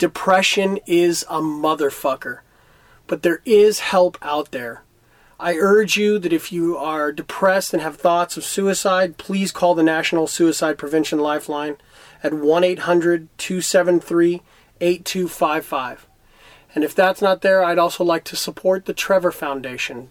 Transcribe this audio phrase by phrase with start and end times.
[0.00, 2.38] Depression is a motherfucker,
[3.06, 4.82] but there is help out there.
[5.38, 9.74] I urge you that if you are depressed and have thoughts of suicide, please call
[9.74, 11.76] the National Suicide Prevention Lifeline
[12.22, 14.40] at 1 800 273
[14.80, 16.06] 8255.
[16.74, 20.10] And if that's not there, I'd also like to support the Trevor Foundation.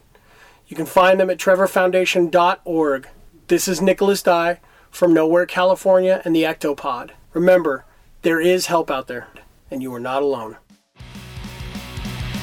[0.67, 3.07] You can find them at trevorfoundation.org.
[3.47, 4.59] This is Nicholas Dye
[4.91, 7.09] from Nowhere, California, and the Ectopod.
[7.33, 7.85] Remember,
[8.21, 9.25] there is help out there,
[9.71, 10.57] and you are not alone.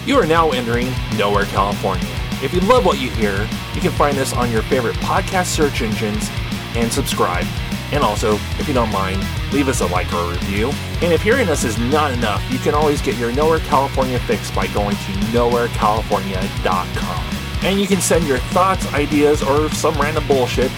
[0.07, 2.07] You are now entering Nowhere, California.
[2.43, 5.83] If you love what you hear, you can find us on your favorite podcast search
[5.83, 6.29] engines
[6.77, 7.47] and subscribe.
[7.93, 10.71] And also, if you don't mind, leave us a like or a review.
[11.03, 14.51] And if hearing us is not enough, you can always get your Nowhere California fix
[14.51, 17.37] by going to nowherecalifornia.com.
[17.65, 20.71] And you can send your thoughts, ideas, or some random bullshit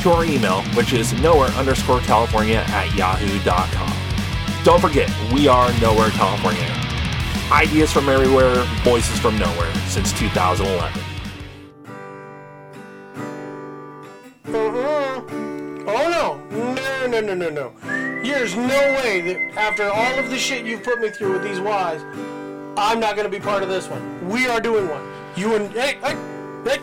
[0.00, 4.11] to our email, which is nowhere underscore California at yahoo.com.
[4.64, 6.64] Don't forget, we are Nowhere California.
[7.50, 11.02] Ideas from everywhere, voices from nowhere since 2011.
[14.44, 15.88] Mm-hmm.
[15.88, 17.72] Oh no, no, no, no, no, no.
[18.22, 21.58] There's no way that after all of the shit you've put me through with these
[21.58, 22.04] Ys,
[22.76, 24.28] I'm not going to be part of this one.
[24.28, 25.02] We are doing one.
[25.34, 26.16] You and hey, hey,
[26.64, 26.78] hey,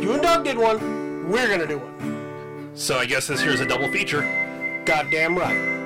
[0.00, 1.28] you and Doug did one.
[1.30, 2.70] We're going to do one.
[2.74, 4.22] So I guess this here's a double feature.
[4.86, 5.79] Goddamn right.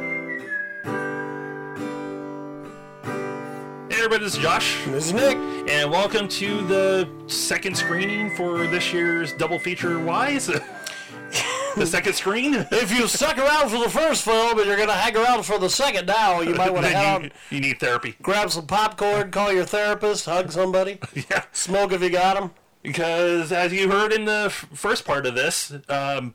[3.94, 4.84] Hey everybody, this is Josh.
[4.86, 5.36] This is Nick.
[5.70, 10.46] And welcome to the second screening for this year's double feature Wise.
[11.76, 12.54] the second screen.
[12.72, 15.58] If you stuck around for the first film and you're going to hang around for
[15.60, 18.16] the second now, you might want to head Then out, you, you need therapy.
[18.20, 20.98] grab some popcorn, call your therapist, hug somebody,
[21.30, 21.44] Yeah.
[21.52, 22.50] smoke if you got them.
[22.82, 26.34] Because as you heard in the f- first part of this, um,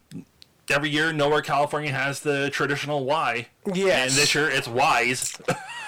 [0.69, 3.47] every year Nowhere California has the traditional Y.
[3.71, 4.11] Yes.
[4.11, 5.37] And this year it's Wise.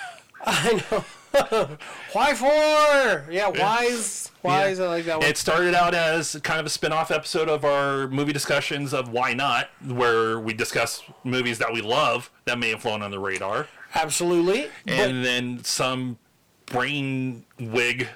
[0.45, 1.05] I know.
[2.13, 3.31] Why for?
[3.31, 4.79] Yeah, wise, wise.
[4.79, 5.27] I like that one.
[5.27, 9.33] It started out as kind of a spin-off episode of our movie discussions of Why
[9.33, 13.67] Not, where we discuss movies that we love that may have flown on the radar.
[13.93, 14.69] Absolutely.
[14.87, 16.17] and then some
[16.65, 18.07] brain wig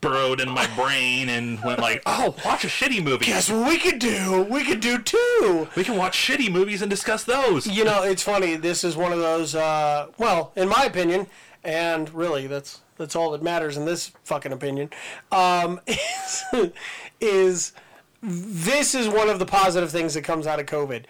[0.00, 3.24] burrowed in my brain and went like, "Oh, watch a shitty movie.
[3.24, 4.46] Guess what we could do?
[4.50, 5.66] We could do two.
[5.76, 8.56] We can watch shitty movies and discuss those." You know, it's funny.
[8.56, 9.54] This is one of those.
[9.54, 11.26] Uh, well, in my opinion,
[11.64, 14.90] and really, that's that's all that matters in this fucking opinion.
[15.32, 16.72] Um, is,
[17.20, 17.72] is
[18.22, 21.04] this is one of the positive things that comes out of COVID.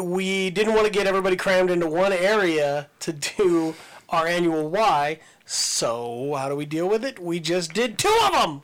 [0.00, 3.74] We didn't want to get everybody crammed into one area to do
[4.10, 5.18] our annual Y.
[5.46, 7.18] So how do we deal with it?
[7.18, 8.62] We just did two of them.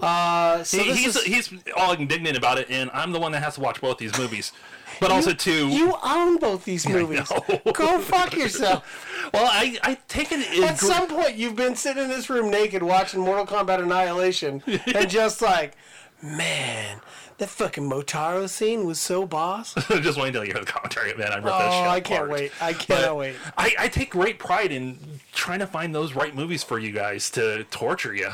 [0.00, 3.42] Uh, so He- he's is- he's all indignant about it, and I'm the one that
[3.42, 4.50] has to watch both these movies.
[5.02, 7.30] But also too, You own both these movies.
[7.74, 9.30] Go fuck yourself.
[9.34, 12.50] well, I I take it At gr- some point, you've been sitting in this room
[12.50, 14.62] naked watching Mortal Kombat Annihilation
[14.94, 15.76] and just like,
[16.22, 17.00] man,
[17.38, 19.74] that fucking Motaro scene was so boss.
[19.88, 21.32] just waiting until you hear the commentary, man.
[21.32, 22.30] I ripped Oh, that shit I can't apart.
[22.30, 22.52] wait.
[22.60, 23.34] I cannot But wait.
[23.58, 24.98] I, I take great pride in
[25.32, 28.28] trying to find those right movies for you guys to torture you.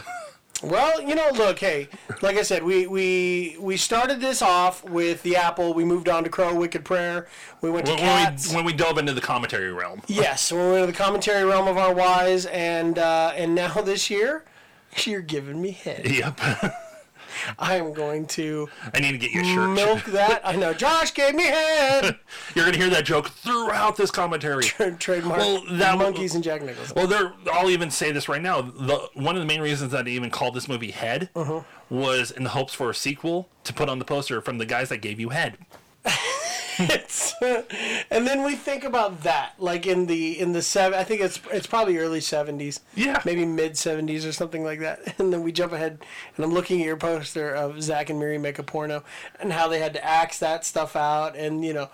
[0.62, 1.88] Well, you know, look, hey,
[2.20, 5.72] like I said, we we we started this off with the Apple.
[5.72, 7.28] We moved on to Crow, Wicked Prayer.
[7.60, 8.50] We went to when, Cats.
[8.50, 10.02] we, when we dove into the commentary realm.
[10.08, 13.80] Yes, when we went to the commentary realm of our wise, and uh, and now
[13.82, 14.44] this year,
[15.04, 16.10] you're giving me head.
[16.10, 16.40] Yep.
[17.58, 19.70] I am going to I need to get you a shirt.
[19.70, 20.40] milk that.
[20.44, 22.16] I know Josh gave me head.
[22.54, 24.64] You're gonna hear that joke throughout this commentary.
[24.98, 26.94] Trademark Well, that- Monkees and Jack Nicholson.
[26.96, 27.32] Well, there.
[27.52, 28.60] I'll even say this right now.
[28.62, 31.62] The one of the main reasons that I even called this movie Head Uh-huh.
[31.90, 34.88] was in the hopes for a sequel to put on the poster from the guys
[34.90, 35.58] that gave you Head.
[36.78, 37.62] It's, uh,
[38.10, 40.98] and then we think about that, like in the in the seven.
[40.98, 42.80] I think it's it's probably early seventies.
[42.94, 43.20] Yeah.
[43.24, 45.14] maybe mid seventies or something like that.
[45.18, 45.98] And then we jump ahead,
[46.36, 49.02] and I'm looking at your poster of Zach and Miri make a porno,
[49.40, 51.88] and how they had to axe that stuff out, and you know.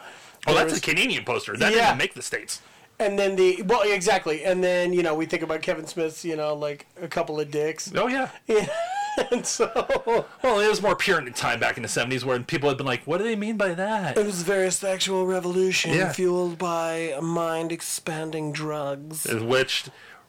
[0.47, 1.57] Oh, that's was- a Canadian poster.
[1.57, 1.87] That Yeah.
[1.87, 2.61] didn't make the states.
[2.99, 4.45] And then the well, exactly.
[4.45, 7.51] And then you know we think about Kevin Smith's, you know, like a couple of
[7.51, 7.91] dicks.
[7.95, 8.29] Oh yeah.
[8.47, 8.69] yeah.
[9.31, 12.79] and so Well, it was more Puritan time back in the '70s, where people had
[12.79, 16.13] been like, "What do they mean by that?" it was a very sexual revolution Yeah.
[16.13, 19.25] fueled by mind expanding drugs.
[19.27, 19.85] Which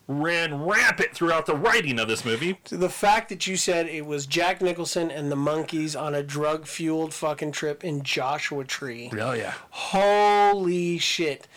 [0.08, 2.60] ran rampant throughout the writing of this movie.
[2.66, 6.68] The fact that you said it was Jack Nicholson and the Monkees on a drug
[6.68, 9.10] fueled fucking trip in Joshua Tree.
[9.20, 9.54] Oh yeah.
[9.72, 11.48] Holy shit.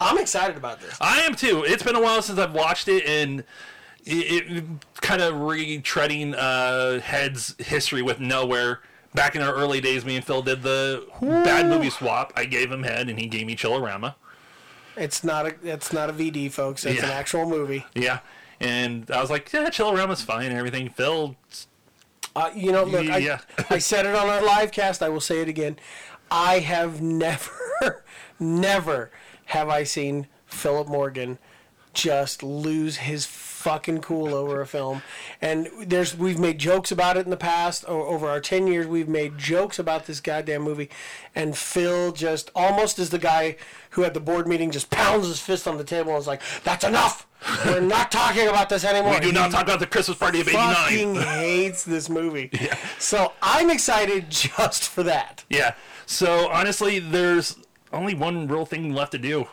[0.00, 0.96] I'm excited about this.
[1.00, 1.64] I am too.
[1.66, 3.42] It's been a while since I've watched it, and
[4.08, 4.64] it, it
[5.00, 8.80] kind of retreading uh, Head's history with Nowhere.
[9.14, 12.32] Back in our early days, me and Phil did the bad movie swap.
[12.36, 14.14] I gave him Head, and he gave me Chillerama.
[14.96, 16.84] It's not a it's not a VD, folks.
[16.84, 17.86] It's an actual movie.
[17.94, 18.18] Yeah.
[18.60, 20.90] And I was like, yeah, Chillerama was fine and everything.
[20.90, 21.36] Phil,
[22.34, 23.38] Uh, you know, look, Yeah.
[23.58, 25.02] I, I said it on our live cast.
[25.02, 25.78] I will say it again.
[26.30, 28.04] I have never,
[28.40, 29.10] never
[29.46, 31.38] have I seen Philip Morgan
[31.94, 33.24] just lose his
[33.58, 35.02] fucking cool over a film.
[35.42, 37.84] And there's we've made jokes about it in the past.
[37.86, 40.88] Over our ten years, we've made jokes about this goddamn movie.
[41.34, 43.56] And Phil just almost is the guy
[43.90, 46.40] who at the board meeting just pounds his fist on the table and is like,
[46.62, 47.26] "That's enough.
[47.66, 50.40] We're not talking about this anymore." we do not He- talk about the Christmas party
[50.40, 51.26] of fucking 89.
[51.38, 52.50] hates this movie.
[52.52, 52.76] Yeah.
[52.98, 55.44] So I'm excited just for that.
[55.50, 55.74] Yeah.
[56.06, 57.56] So honestly, there's
[57.92, 59.48] only one real thing left to do.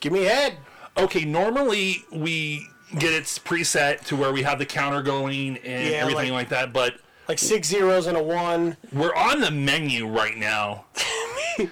[0.00, 0.58] Give me a head.
[0.98, 2.66] Okay, normally we
[2.98, 6.48] get it preset to where we have the counter going and Yeah, everything like- like
[6.50, 6.94] that, but
[7.28, 8.76] Like six zeros and a one.
[8.92, 10.84] we're on the menu right now.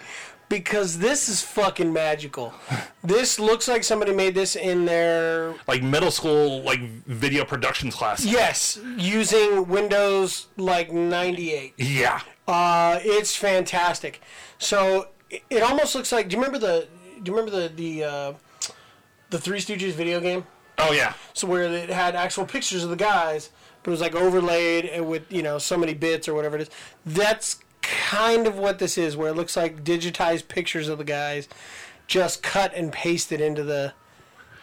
[0.49, 2.53] Because this is fucking magical.
[3.03, 8.25] This looks like somebody made this in their Like middle school, like video productions class.
[8.25, 11.75] yes, using Windows like 98.
[11.79, 12.21] Yeah.
[12.47, 14.21] Uh, it's fantastic.
[14.59, 16.29] So it, it almost looks like.
[16.29, 16.89] Do you remember the?
[17.23, 18.33] Do you remember the the uh,
[19.31, 20.45] the Three Stooges video game?
[20.79, 21.15] Oh yeah.
[21.33, 23.51] So where it had actual pictures of the guys,
[23.83, 26.71] but it was like overlaid with you know so many bits or whatever it is.
[27.07, 31.49] That's kind of what this is, where it looks like digitized pictures of the guys,
[32.07, 33.93] just cut and pasted into the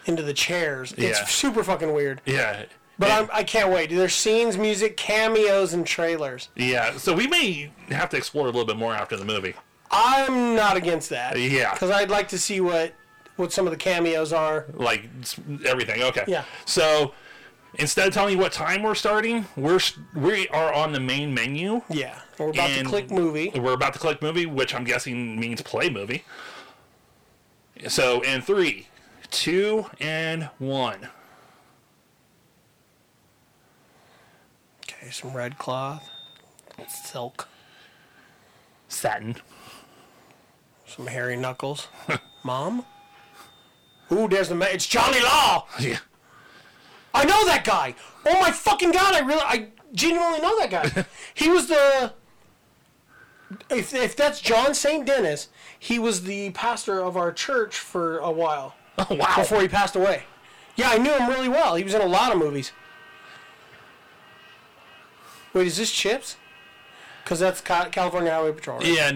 [0.06, 0.92] into the chairs.
[0.92, 1.24] It's Yeah.
[1.26, 2.20] super fucking weird.
[2.26, 2.64] Yeah.
[2.98, 3.90] But I'm, I can't wait.
[3.90, 6.50] There's scenes, music, cameos, and trailers.
[6.56, 6.96] yeah.
[6.98, 9.54] So we may have to explore a little bit more after the movie.
[9.90, 11.38] I'm not against that.
[11.38, 11.72] Yeah.
[11.72, 12.92] Because I'd like to see what
[13.36, 14.66] what some of the cameos are.
[14.74, 15.08] Like
[15.66, 16.02] everything.
[16.02, 16.24] Okay.
[16.26, 16.44] Yeah.
[16.66, 17.14] So
[17.74, 19.80] instead of telling you what time we're starting, we're
[20.14, 21.82] we are on the main menu.
[21.88, 22.20] Yeah.
[22.38, 23.52] We're about to click movie.
[23.54, 26.24] We're about to click movie, which I'm guessing means play movie.
[27.88, 28.88] So in three,
[29.30, 31.08] two, and one.
[34.84, 36.08] Okay, some red cloth,
[36.88, 37.48] silk,
[38.88, 39.36] Satin.
[40.86, 41.88] some hairy knuckles.
[42.44, 42.84] Mom?
[44.12, 45.66] Ooh, there's the ma- it's Johnny Law.
[45.80, 45.98] Yeah.
[47.14, 47.94] I know that guy.
[48.26, 49.14] Oh my fucking god!
[49.14, 51.04] I really, I genuinely know that guy.
[51.34, 52.12] he was the.
[53.68, 55.04] If, if that's John St.
[55.04, 55.48] Dennis,
[55.78, 59.34] he was the pastor of our church for a while Oh wow.
[59.36, 60.22] before he passed away.
[60.76, 61.74] Yeah, I knew him really well.
[61.74, 62.72] He was in a lot of movies.
[65.52, 66.36] Wait, is this Chips?
[67.22, 68.78] Because that's California Highway Patrol.
[68.78, 68.86] right?
[68.88, 69.12] Yeah.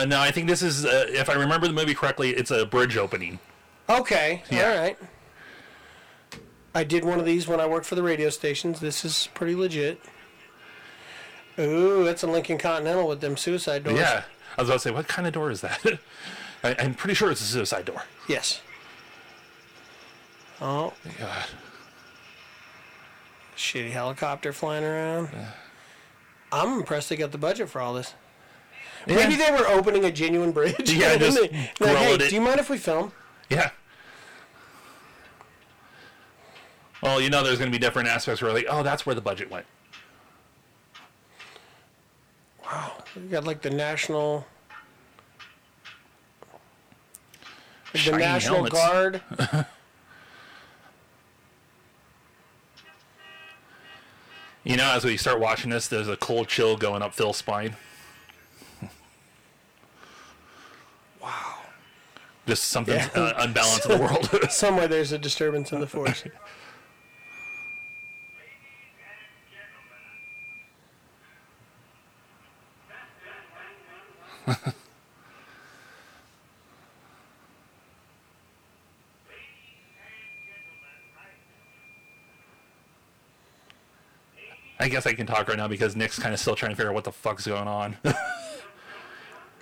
[0.00, 0.84] Uh, no, I think this is.
[0.84, 3.38] Uh, if I remember the movie correctly, it's a bridge opening.
[3.88, 4.70] Okay, Yeah.
[4.70, 4.98] all right.
[6.74, 8.80] I did one of these when I worked for the radio stations.
[8.80, 10.00] This is pretty legit.
[11.58, 13.98] Ooh, that's a Lincoln Continental with them suicide doors.
[13.98, 14.24] Yeah.
[14.58, 15.80] I was about to say, what kind of door is that?
[16.64, 18.02] I, I'm pretty sure it's a suicide door.
[18.28, 18.60] Yes.
[20.60, 21.44] Oh, God.
[23.56, 25.28] shitty helicopter flying around.
[26.50, 28.14] I'm impressed they got the budget for all this.
[29.06, 30.90] Maybe they were opening a genuine bridge.
[30.92, 32.30] Yeah, just they- like, hey, it.
[32.30, 33.12] do you mind if we film?
[33.50, 33.70] Yeah.
[37.02, 39.20] Well, you know, there's going to be different aspects where, like, oh, that's where the
[39.20, 39.66] budget went.
[42.64, 44.46] Wow, we got like the national,
[47.92, 48.74] the Shiny National helmets.
[48.74, 49.66] Guard.
[54.64, 57.76] You know, as we start watching this, there's a cold chill going up Phil's spine.
[62.46, 63.08] Just something Yeah.
[63.14, 64.28] uh, unbalanced in the world.
[64.50, 66.24] Somewhere there's a disturbance in the force.
[84.80, 86.90] I guess I can talk right now because Nick's kind of still trying to figure
[86.90, 87.96] out what the fuck's going on.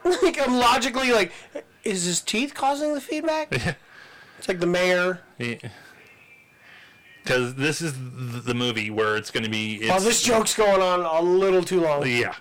[0.04, 1.32] like I'm logically like,
[1.84, 3.48] is his teeth causing the feedback?
[4.38, 5.20] it's like the mayor.
[7.22, 7.94] Because this is
[8.44, 9.76] the movie where it's going to be.
[9.76, 12.06] It's, Oh, this joke's going on a little too long.
[12.06, 12.34] Yeah.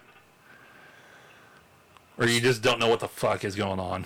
[2.17, 4.05] Or you just don't know what the fuck is going on.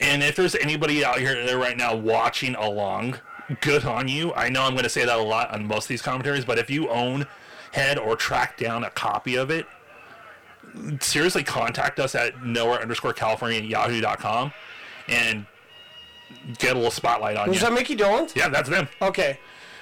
[0.00, 3.18] And if there's anybody out here there right now watching along,
[3.62, 4.34] good on you.
[4.34, 6.58] I know I'm going to say that a lot on most of these commentaries, but
[6.58, 7.26] if you own,
[7.72, 9.66] head, or track down a copy of it,
[11.00, 14.52] seriously contact us at nowhere underscore California at yahoo.com
[15.08, 15.46] and
[16.58, 17.66] get a little spotlight on Was you.
[17.66, 18.34] that Mickey Dolenz?
[18.34, 18.88] Yeah, that's them.
[19.00, 19.38] Okay.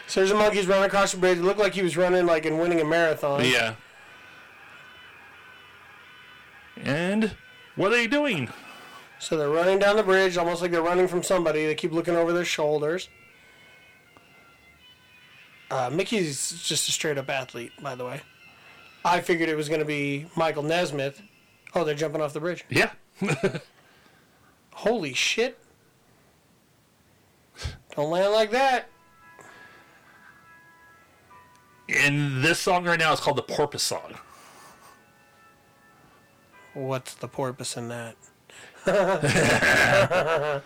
[0.06, 1.38] So there's a Monkee's running across the bridge.
[1.38, 3.44] It looked like he was running like and winning a marathon.
[3.44, 3.74] Yeah.
[6.76, 7.34] And
[7.76, 8.50] what are they doing?
[9.18, 11.64] So they're running down the bridge, almost like they're running from somebody.
[11.66, 13.08] They keep looking over their shoulders.
[15.70, 18.20] Uh, Mickey's just a straight up athlete, by the way.
[19.04, 21.20] I figured it was going to be Michael Nesmith.
[21.75, 22.64] Oh, they're jumping off the bridge.
[22.70, 22.90] Yeah.
[24.73, 25.58] Holy shit.
[27.94, 28.88] Don't land like that.
[31.88, 34.14] And this song right now is called the Porpoise Song.
[36.73, 38.16] What's the porpoise in that?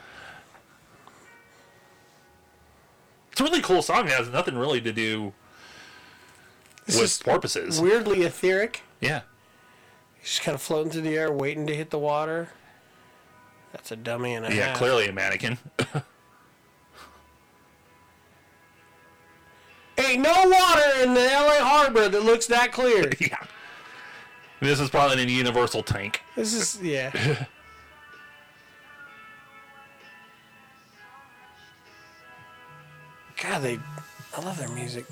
[3.39, 4.09] It's a really cool song.
[4.09, 5.33] It has nothing really to do
[6.89, 7.81] This with is porpoises.
[7.81, 8.83] weirdly etheric.
[9.01, 9.21] Yeah.
[10.19, 12.49] He's just kind of floating through the air, waiting to hit the water.
[13.73, 14.79] That's a dummy and a Yeah, half.
[14.79, 15.59] clearly a mannequin.
[19.99, 23.11] Ain't no water in the LA harbor that looks that clear.
[23.21, 23.37] yeah.
[24.61, 26.23] This is probably in a universal tank.
[26.37, 27.11] This is yeah.
[33.43, 33.79] God, they,
[34.37, 35.05] I love their music.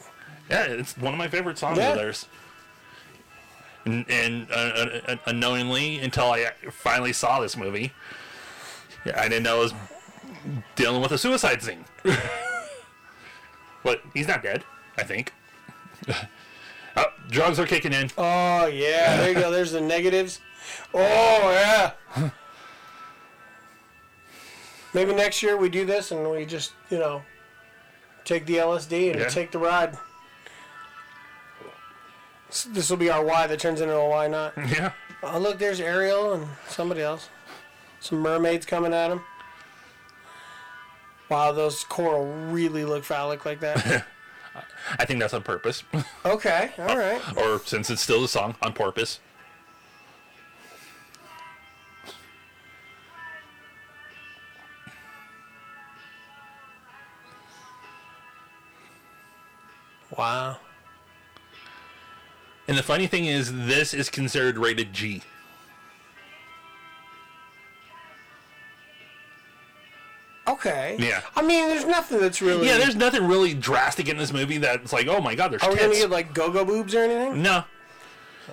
[0.50, 1.90] Yeah, it's one of my favorite songs Yeah.
[1.90, 2.26] of theirs.
[3.84, 4.54] And, and uh,
[5.08, 7.92] uh, unknowingly, until I finally saw this movie,
[9.04, 9.74] yeah, I didn't know it was
[10.74, 11.84] dealing with a suicide scene.
[13.84, 14.64] but he's not dead,
[14.98, 15.32] I think.
[16.96, 18.10] oh, drugs are kicking in.
[18.18, 19.50] Oh yeah, there you go.
[19.52, 20.40] There's the negatives.
[20.92, 22.30] Oh yeah.
[24.94, 27.22] Maybe next year we do this and we just you know
[28.24, 29.28] take the LSD and Yeah.
[29.28, 29.96] take the ride.
[32.64, 34.54] This will be our why that turns into a why not.
[34.68, 34.92] Yeah.
[35.22, 37.30] Oh, look, there's Ariel and somebody else.
[38.00, 39.22] Some mermaids coming at him.
[41.28, 44.06] Wow, those coral really look phallic like that.
[44.98, 45.82] I think that's on purpose.
[46.24, 47.20] okay, all right.
[47.36, 49.18] or since it's still the song, on purpose.
[60.16, 60.58] Wow.
[62.68, 65.22] And the funny thing is, this is considered rated G.
[70.48, 70.96] Okay.
[70.98, 71.22] Yeah.
[71.34, 72.66] I mean, there's nothing that's really.
[72.66, 75.70] Yeah, there's nothing really drastic in this movie that's like, oh my god, there's Are
[75.70, 77.42] we gonna get like go-go boobs or anything?
[77.42, 77.64] No.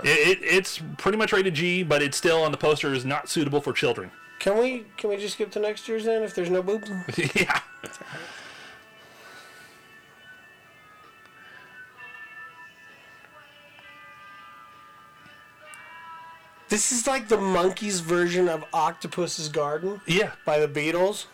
[0.04, 3.30] It, it, it's pretty much rated G, but it's still on the poster is not
[3.30, 4.10] suitable for children.
[4.40, 6.90] Can we can we just skip to next year's then if there's no boobs?
[7.36, 7.62] yeah.
[16.74, 20.32] This is like the Monkees version of Octopus's Garden Yeah.
[20.44, 21.26] by the Beatles.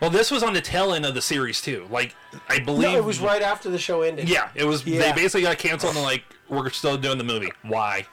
[0.00, 1.86] Well, this was on the tail end of the series too.
[1.90, 2.14] Like,
[2.48, 4.30] I believe No, it was right after the show ended.
[4.30, 4.82] Yeah, it was.
[4.82, 7.52] They basically got canceled and like we're still doing the movie.
[7.64, 8.06] Why?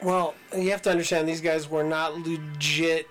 [0.00, 3.08] Well, you have to understand these guys were not legit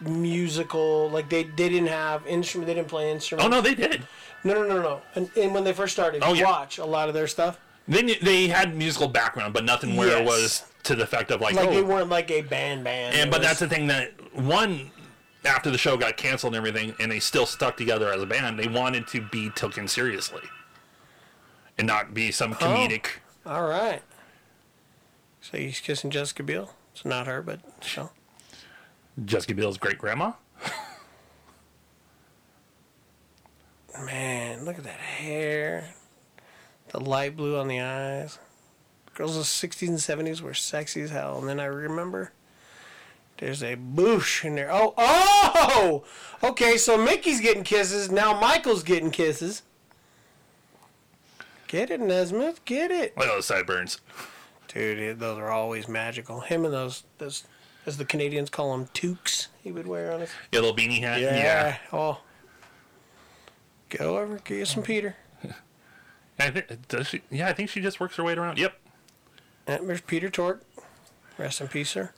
[0.00, 1.08] musical.
[1.10, 2.66] Like they, they didn't have instrument.
[2.66, 3.46] They didn't play instruments.
[3.46, 4.02] Oh no, they did.
[4.42, 5.02] no, no, no, no.
[5.14, 6.46] And, and when they first started, Oh, yeah.
[6.46, 7.60] watch a lot of their stuff.
[7.88, 10.26] They knew- they had musical background, but nothing where it Yes.
[10.26, 13.14] was to the effect of like, Like oh, they weren't like a band band.
[13.14, 14.90] And It but was- that's the thing that one
[15.44, 18.58] after the show got canceled and everything, and they still stuck together as a band.
[18.58, 20.42] They wanted to be taken seriously,
[21.76, 22.56] and not be some oh.
[22.56, 23.06] comedic.
[23.44, 24.02] all right.
[25.40, 26.74] So he's kissing Jessica Biel.
[26.94, 28.10] It's not her, but so.
[29.24, 30.32] Jessica Biel's great grandma.
[34.04, 35.94] Man, look at that hair.
[36.92, 38.38] The light blue on the eyes.
[39.14, 41.38] Girls of the 60s and 70s were sexy as hell.
[41.38, 42.32] And then I remember
[43.38, 44.70] there's a boosh in there.
[44.70, 46.04] Oh, oh!
[46.42, 48.10] Okay, so Mickey's getting kisses.
[48.10, 49.62] Now Michael's getting kisses.
[51.66, 52.64] Get it, Nesmith.
[52.64, 53.16] Get it.
[53.16, 54.00] Look at those sideburns.
[54.68, 56.40] Dude, those are always magical.
[56.40, 57.44] Him and those, those
[57.86, 60.30] as the Canadians call them, toques he would wear on his.
[60.52, 61.20] Yeah, little beanie hat.
[61.20, 61.78] Yeah.
[61.92, 62.20] Oh.
[63.88, 65.16] Go over, get you some Peter.
[66.38, 67.22] I think does she?
[67.30, 68.58] Yeah, I think she just works her way around.
[68.58, 68.74] Yep.
[69.68, 70.62] Uh, and there's Peter Tork.
[71.38, 72.12] Rest in peace, sir.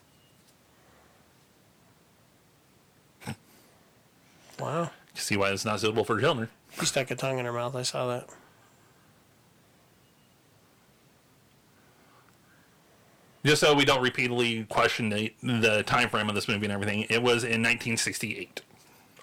[4.59, 4.91] Wow.
[5.15, 6.49] You see why it's not suitable for children.
[6.79, 7.75] She stuck a tongue in her mouth.
[7.75, 8.29] I saw that.
[13.45, 17.03] Just so we don't repeatedly question the, the time frame of this movie and everything,
[17.11, 18.63] it was in 1968.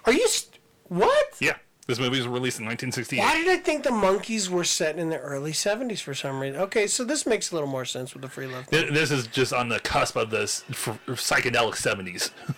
[0.04, 0.28] Are you.
[0.28, 0.58] St-
[0.88, 1.34] what?
[1.40, 3.18] Yeah, this movie was released in 1968.
[3.20, 6.60] Why did I think the Monkees were set in the early 70s for some reason?
[6.60, 8.68] Okay, so this makes a little more sense with the free love.
[8.68, 12.30] Th- This is just on the cusp of the f- psychedelic 70s.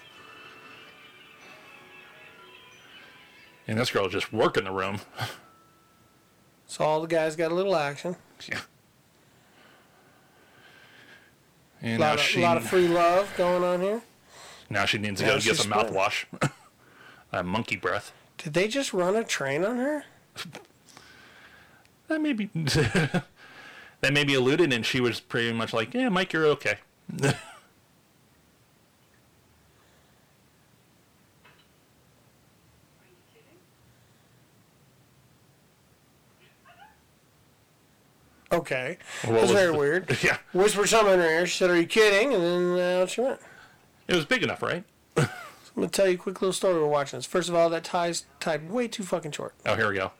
[3.66, 5.00] and this girl just working the room.
[6.66, 8.16] So all the guys got a little action.
[8.50, 8.58] Yeah.
[11.82, 14.02] And A now lot, of, she lot of free love going on here.
[14.70, 16.24] now she needs to Now go get she's some mouthwash.
[17.32, 18.12] uh, monkey breath.
[18.44, 20.04] Did they just run a train on her?
[22.08, 26.46] That may maybe that maybe alluded, and she was pretty much like, "Yeah, Mike, you're
[26.46, 26.78] okay."
[27.22, 27.26] Are
[33.08, 33.58] you kidding?
[38.52, 38.98] Okay.
[39.24, 40.18] What That's was very the- weird.
[40.22, 41.46] Yeah, Whispered something in her ear.
[41.46, 42.34] She said, Are you kidding?
[42.34, 43.40] And then uh, she went.
[44.08, 44.84] it was big enough, right?
[45.76, 47.26] I'm to tell you a quick little story we're watching this.
[47.26, 49.54] First of all, that tie's tied way too fucking short.
[49.66, 50.12] Oh, here we go.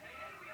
[0.00, 0.46] Hey, hey, we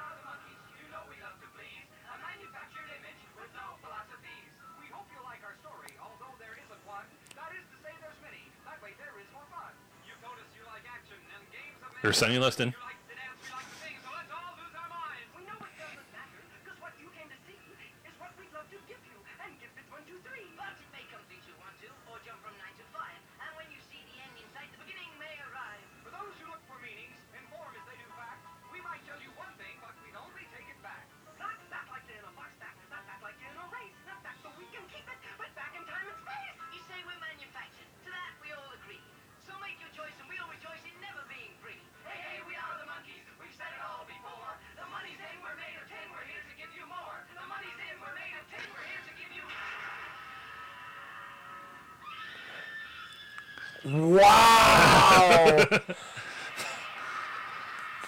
[53.84, 55.64] Wow!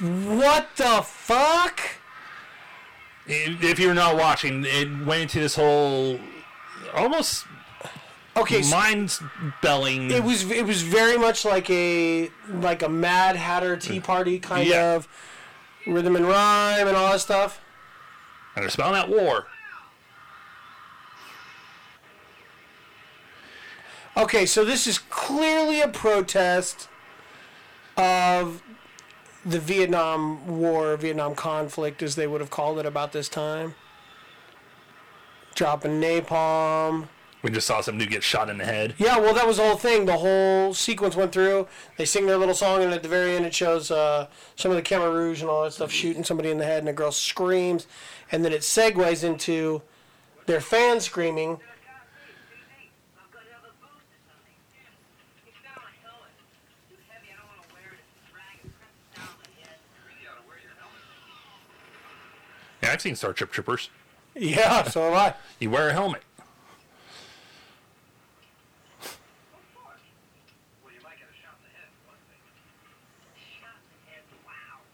[0.00, 1.80] what the fuck?
[3.26, 6.18] If if you're not watching, it went into this whole
[6.94, 7.44] almost
[8.36, 9.18] Okay, so mind
[9.62, 10.10] belling.
[10.10, 12.30] it was it was very much like a
[12.60, 14.94] like a Mad Hatter Tea Party kind Yeah.
[14.94, 15.08] of
[15.86, 17.60] rhythm and rhyme and all that stuff.
[18.54, 19.46] and they're spelling out war.
[24.16, 26.88] Okay, so this is clearly a protest
[27.98, 28.62] of
[29.44, 33.74] the Vietnam War, Vietnam conflict, as they would have called it about this time.
[35.54, 37.08] Dropping napalm.
[37.42, 38.94] We just saw some dude get shot in the head.
[38.96, 40.06] Yeah, well, that was the whole thing.
[40.06, 41.68] The whole sequence went through.
[41.98, 44.76] They sing their little song, and at the very end, it shows uh, some of
[44.76, 47.12] the Khmer Rouge and all that stuff shooting somebody in the head, and the girl
[47.12, 47.86] screams,
[48.32, 49.82] and then it segues into
[50.46, 51.60] their fans screaming.
[53.16, 54.58] I've got to have a boost or something.
[55.46, 56.34] It's down my helmet.
[56.34, 57.30] It's too heavy.
[57.30, 58.02] I don't want to wear it.
[58.02, 58.74] It's dragging it
[59.14, 59.78] down my head.
[60.02, 61.06] Really ought to wear your helmet.
[62.86, 63.90] Yeah, I've seen Starship Troopers.
[64.36, 65.34] Yeah, so have I.
[65.58, 66.22] You wear a helmet.
[69.74, 72.38] Well, you might get a shot in the head, for one thing.
[73.58, 74.22] Shot in the head.
[74.46, 74.86] Wow.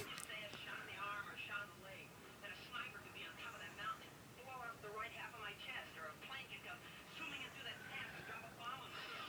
[0.00, 2.08] When you say a shot in the arm or a shot in the leg,
[2.40, 5.12] then a sniper could be on top of that mountain and blow out the right
[5.12, 6.80] half of my chest, or a plane could come
[7.20, 9.28] zooming in through that sand and drop a bomb on my head.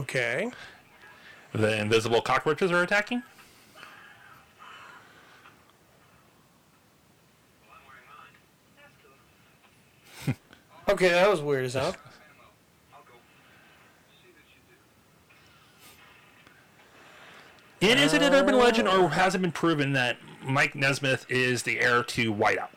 [0.00, 0.48] Okay.
[1.52, 3.22] The invisible cockroaches are attacking.
[7.66, 8.34] Well, I'm wearing mine.
[10.26, 10.34] That's
[10.86, 10.94] cool.
[10.94, 11.86] Okay, that was weird as hell.
[11.86, 11.96] Ammo.
[12.94, 13.14] I'll go.
[14.22, 14.44] See that
[17.80, 17.92] you do.
[17.92, 21.26] It is it an urban uh, legend, or has it been proven that Mike Nesmith
[21.28, 22.68] is the heir to Whiteout?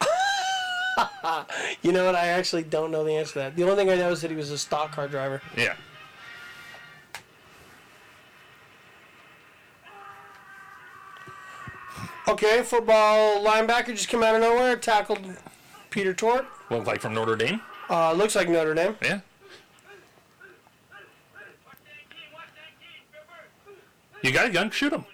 [1.82, 2.14] You know what?
[2.14, 3.56] I actually don't know the answer to that.
[3.56, 5.42] The only thing I know is that he was a stock car driver.
[5.56, 5.74] Yeah.
[12.26, 15.20] Okay, football linebacker just came out of nowhere, tackled
[15.90, 16.46] Peter Tork.
[16.70, 17.60] Look like from Notre Dame.
[17.90, 18.96] Uh, looks like Notre Dame.
[19.02, 19.20] Yeah.
[21.64, 22.16] What's that kid?
[22.32, 23.76] What's that kid, Pepper?
[24.22, 24.70] You got a gun?
[24.70, 25.04] Shoot him.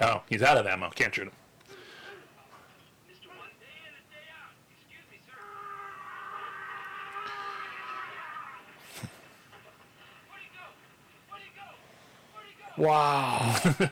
[0.00, 0.90] Oh, he's out of ammo.
[0.90, 1.32] Can't shoot him.
[3.08, 3.28] Mr.
[3.28, 3.46] One.
[3.60, 4.50] Day in and day out.
[4.74, 5.38] Excuse me, sir.
[10.26, 10.66] Where'd he go?
[11.30, 11.70] Where'd he go?
[12.34, 12.71] Where'd he go?
[12.82, 13.54] Wow.
[13.64, 13.86] Oh, boy.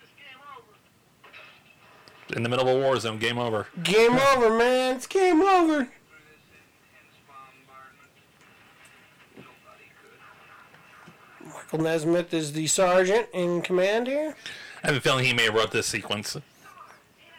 [0.00, 2.36] This game over.
[2.36, 3.16] In the middle of a war zone.
[3.18, 3.68] Game over.
[3.82, 4.96] game over, man.
[4.96, 5.66] It's game over.
[5.66, 5.88] For this
[6.52, 8.10] intense bombardment,
[9.36, 9.88] nobody
[11.40, 11.54] could.
[11.54, 14.36] Michael Nesmith is the sergeant in command here.
[14.82, 16.36] I have a feeling he may have wrote this sequence.
[16.36, 16.44] Okay,
[17.16, 17.30] you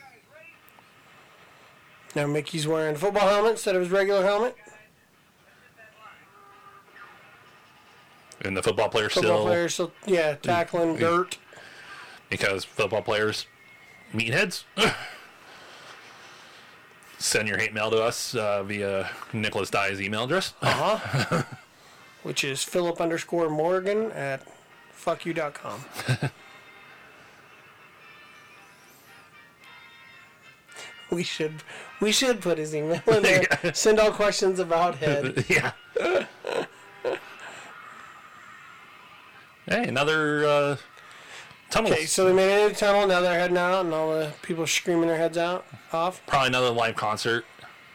[0.00, 0.54] guys ready?
[2.16, 4.56] Now Mickey's wearing a football helmet instead of his regular helmet.
[4.56, 5.92] Guys, let's hit that
[8.40, 8.46] line.
[8.46, 11.36] And the football players Football still players, still, yeah, tackling dirt.
[12.30, 13.44] because football players
[14.14, 14.64] meatheads.
[17.18, 20.54] Send your hate mail to us uh, via Nicholas Dye's email address.
[20.62, 21.42] Uh huh.
[22.22, 24.42] Which is Philip underscore Morgan at
[24.98, 25.84] fuckyou.com.
[31.10, 31.62] we should
[32.00, 33.46] we should put his email in there.
[33.74, 35.44] Send all questions about head.
[35.48, 35.72] yeah.
[39.66, 40.76] hey, another uh,
[41.70, 41.92] tunnel.
[41.92, 43.06] Okay, so they made it the tunnel.
[43.06, 46.22] Now they're heading out, and all the people screaming their heads out off.
[46.26, 47.44] Probably another live concert.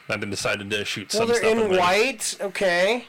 [0.07, 1.71] That they decided to shoot Well, some they're stuff.
[1.71, 2.37] in white.
[2.41, 3.05] Okay.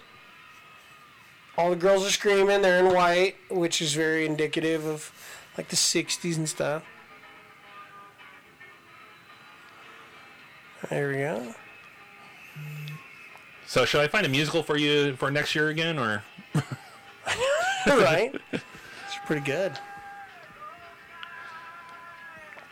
[1.56, 2.62] All the girls are screaming.
[2.62, 5.10] They're in white, which is very indicative of
[5.58, 6.82] like the '60s and stuff.
[10.92, 11.54] There we go.
[13.66, 16.22] So should I find a musical for you for next year again, or
[17.86, 18.34] right?
[18.52, 19.72] It's pretty good.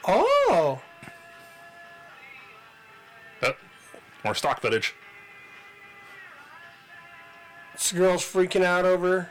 [0.07, 0.83] Oh,
[3.43, 3.55] oh,
[4.23, 4.95] more stock footage?
[7.73, 9.31] this girl's freaking out over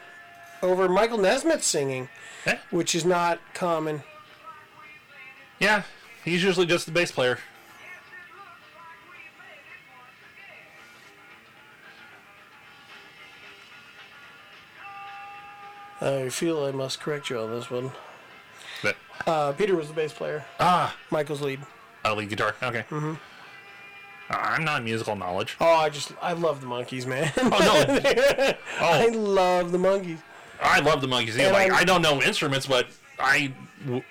[0.64, 2.10] over Michael Nesmith singing,
[2.48, 2.58] Eh?
[2.72, 4.02] which is not common.
[5.60, 5.84] Yeah,
[6.26, 7.38] he's usually just the bass player.
[16.02, 17.92] I feel I must correct you on this one.
[18.82, 18.96] But
[19.28, 20.46] Uh, Peter was the bass player.
[20.60, 21.60] ah, Michael's lead.
[22.06, 22.56] a lead guitar.
[22.64, 22.86] Okay.
[22.90, 23.14] Mm-hmm.
[24.32, 25.58] I'm not musical knowledge.
[25.60, 27.32] Oh, I just I love the Monkees, man.
[27.38, 28.00] Oh no!
[28.80, 28.86] oh.
[28.86, 30.20] I love the Monkees.
[30.62, 31.38] I love the Monkees.
[31.40, 32.88] And like I- I don't know instruments, but
[33.20, 33.52] I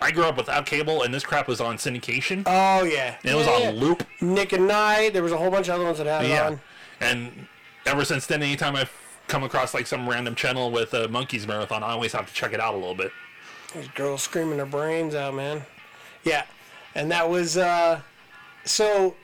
[0.00, 2.42] I grew up without cable, and this crap was on syndication.
[2.46, 4.02] Oh yeah, and it was Yeah, on loop.
[4.20, 5.12] Nick at Nite.
[5.12, 6.46] There was a whole bunch of other ones that had it Yeah.
[6.48, 6.60] on.
[7.00, 7.46] And
[7.86, 8.90] ever since then, anytime I've
[9.28, 12.52] come across like some random channel with a Monkees marathon, I always have to check
[12.52, 13.12] it out a little bit.
[13.74, 15.64] These girls screaming their brains out, man.
[16.24, 16.44] Yeah,
[16.94, 18.00] and that was uh,
[18.64, 19.14] so.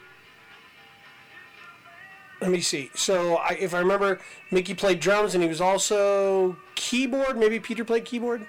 [2.40, 2.90] Let me see.
[2.94, 7.38] So, I, if I remember, Mickey played drums, and he was also keyboard.
[7.38, 8.46] Maybe Peter played keyboard.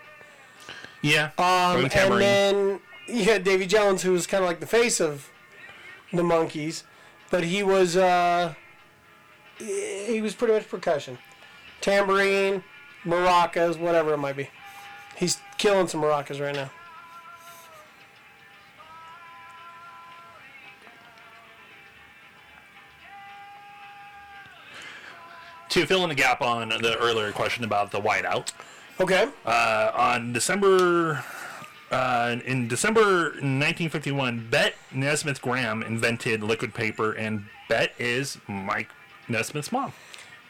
[1.01, 1.31] Yeah.
[1.37, 5.29] Um, and then you had Davy Jones, who was kind of like the face of
[6.11, 6.83] the Monkees,
[7.29, 8.53] but he was uh,
[9.57, 11.17] he was pretty much percussion,
[11.85, 12.63] tambourine,
[13.05, 14.49] maracas, whatever it might be.
[15.15, 16.71] He's killing some maracas right now.
[25.69, 28.51] to fill in the gap on the earlier question about the whiteout,
[28.99, 29.27] Okay.
[29.45, 31.23] uh, on December.
[31.91, 38.89] Uh, in December 1951, Bette Nesmith Graham invented liquid paper, and Bette is Mike
[39.27, 39.93] Nesmith's mom.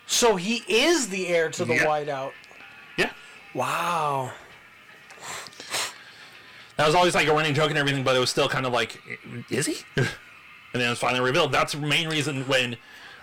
[0.08, 1.86] So he is the heir to the Yeah.
[1.86, 2.32] whiteout.
[2.98, 3.12] Yeah.
[3.54, 4.32] Wow.
[6.78, 8.74] That was always like a running joke and everything, but it was still kind of
[8.74, 9.00] like,
[9.50, 9.78] is he?
[9.96, 10.08] and
[10.74, 11.52] then it was finally revealed.
[11.52, 12.76] That's the main reason when,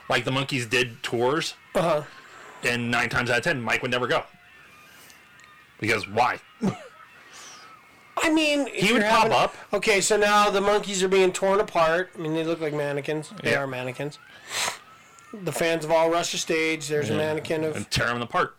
[0.09, 2.03] like, the Monkees did tours, Uh huh.
[2.65, 4.25] and nine times out of ten, Mike would never go.
[5.81, 6.39] Because why?
[8.17, 9.55] I mean, He would pop having- up.
[9.73, 12.11] Okay, so now the Monkees are being torn apart.
[12.15, 13.31] I mean, they look like mannequins.
[13.43, 13.59] They Yeah.
[13.61, 14.19] are mannequins.
[15.33, 16.89] The fans of all the stage.
[16.89, 17.77] There's a mannequin of.
[17.77, 18.57] And tear them apart.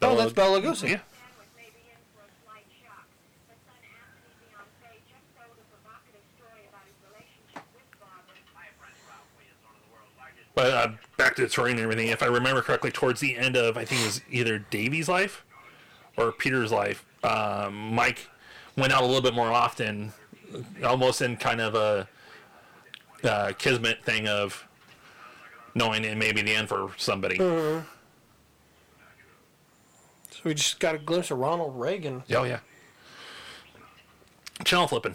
[0.00, 0.90] Oh, that's Bela Lugosi.
[0.90, 1.00] Yeah.
[1.38, 3.06] was maybe in for a slight shock.
[3.48, 8.34] His son Anthony Beyonce just told a provocative story about his relationship with Barbara.
[8.54, 10.50] Hi, Prince Ralphie is one of the world's largest.
[10.54, 13.56] But uh, back to the story and everything, if I remember correctly, towards the end
[13.56, 15.44] of, I think it was either Davy's life
[16.16, 18.26] or Peter's life, um, Mike
[18.76, 20.12] went out a little bit more often,
[20.84, 22.08] almost in kind of a
[23.24, 24.66] uh, kismet thing of
[25.74, 27.38] knowing it may be the end for somebody.
[27.38, 27.84] So
[30.44, 32.24] we just got a glimpse of Ronald Reagan.
[32.34, 32.60] Oh, yeah.
[34.64, 35.14] Channel flipping.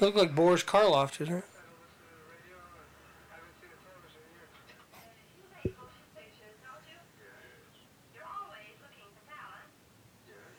[0.00, 1.44] Look like Boris Karloff, doesn't it?
[2.44, 2.50] You
[5.64, 6.98] make motion pictures, don't you?
[8.14, 9.68] You're always looking for talent.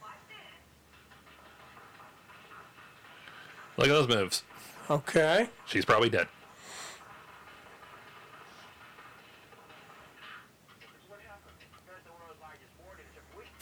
[0.01, 0.57] Watch this.
[3.77, 4.43] Look at those moves.
[4.89, 5.49] Okay.
[5.65, 6.27] She's probably dead.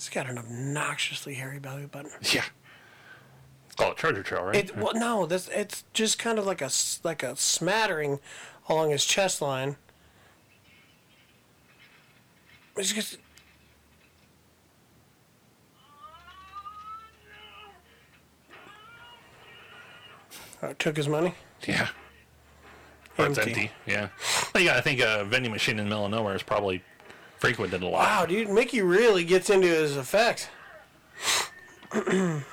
[0.00, 2.10] It's got an obnoxiously hairy belly button.
[2.32, 2.44] Yeah.
[3.78, 4.56] It Treasure Trail, right?
[4.56, 6.70] It well, no, this it's just kind of like a
[7.04, 8.18] like a smattering
[8.66, 9.76] along his chest line.
[12.78, 13.18] It's just
[20.62, 21.34] Oh, took his money.
[21.68, 21.88] yeah.
[23.18, 23.70] Or it's Empty.
[23.86, 24.08] Yeah.
[24.54, 26.82] Well, you gotta think a vending machine in the middle of nowhere is probably
[27.40, 27.98] frequented a lot.
[28.00, 30.46] Wow, dude, Mickey really gets into his effects.
[31.92, 32.44] when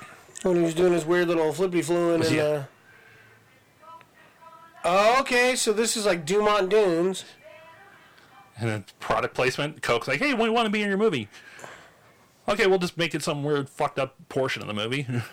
[0.43, 2.43] he was doing his weird little flippy fluent and Yeah.
[2.43, 2.63] uh
[4.89, 7.25] Oh, okay, so this is like Dumont Dunes.
[8.57, 11.27] And then product placement, Coke's like, hey, we want to be in your movie.
[12.47, 15.03] Okay, we'll just make it some weird fucked up portion of the movie.
[15.03, 15.23] Pathetic.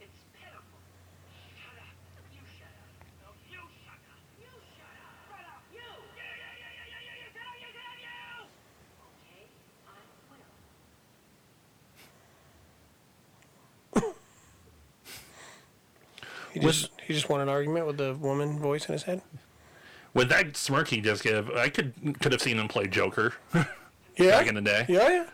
[0.00, 0.82] It's pitiful.
[1.54, 1.94] Shut up.
[2.34, 2.90] You shut up.
[3.22, 4.18] No, you shut up.
[4.42, 5.14] You shut up.
[5.30, 5.62] Shut up.
[5.70, 5.86] You.
[6.18, 7.30] Yeah, yeah, yeah, yeah, yeah, yeah, yeah.
[7.30, 8.50] Shut up, you, shut up, you.
[9.06, 9.46] Okay,
[9.86, 9.94] I
[10.34, 10.42] will.
[16.60, 19.22] He just he just won an argument with the woman voice in his head.
[20.12, 23.34] With that smirk he just gave, I could could have seen him play Joker
[24.16, 24.30] Yeah.
[24.38, 24.84] back in the day.
[24.88, 25.26] Yeah, yeah.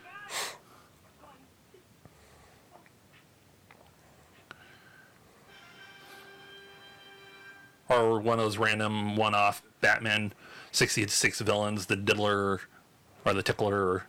[7.88, 10.32] Or one of those random one-off Batman
[10.72, 12.60] 66 villains, the Diddler
[13.24, 14.04] or the Tickler.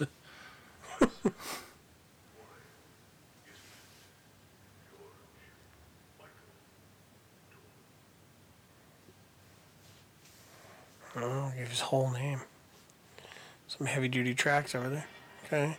[11.14, 12.40] Or, Oh, give his whole name.
[13.66, 15.06] Some heavy duty tracks over there.
[15.46, 15.76] Okay.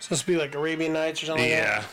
[0.00, 1.82] Supposed to be like Arabian Nights or something like that.
[1.82, 1.84] yeah.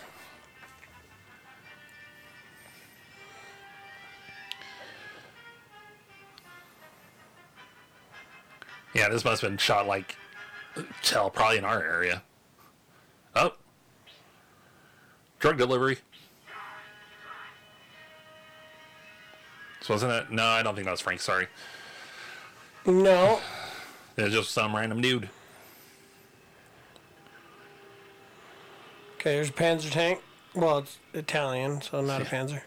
[8.93, 10.15] Yeah, this must have been shot like,
[11.03, 12.23] hell, probably in our area.
[13.35, 13.53] Oh,
[15.39, 15.99] drug delivery.
[19.81, 20.31] So wasn't it?
[20.31, 21.21] No, I don't think that was Frank.
[21.21, 21.47] Sorry,
[22.87, 23.41] No.
[24.15, 25.29] It's just some random dude.
[29.15, 30.21] Okay, there's a Panzer tank.
[30.55, 32.61] Well, it's Italian, so not a Panzer.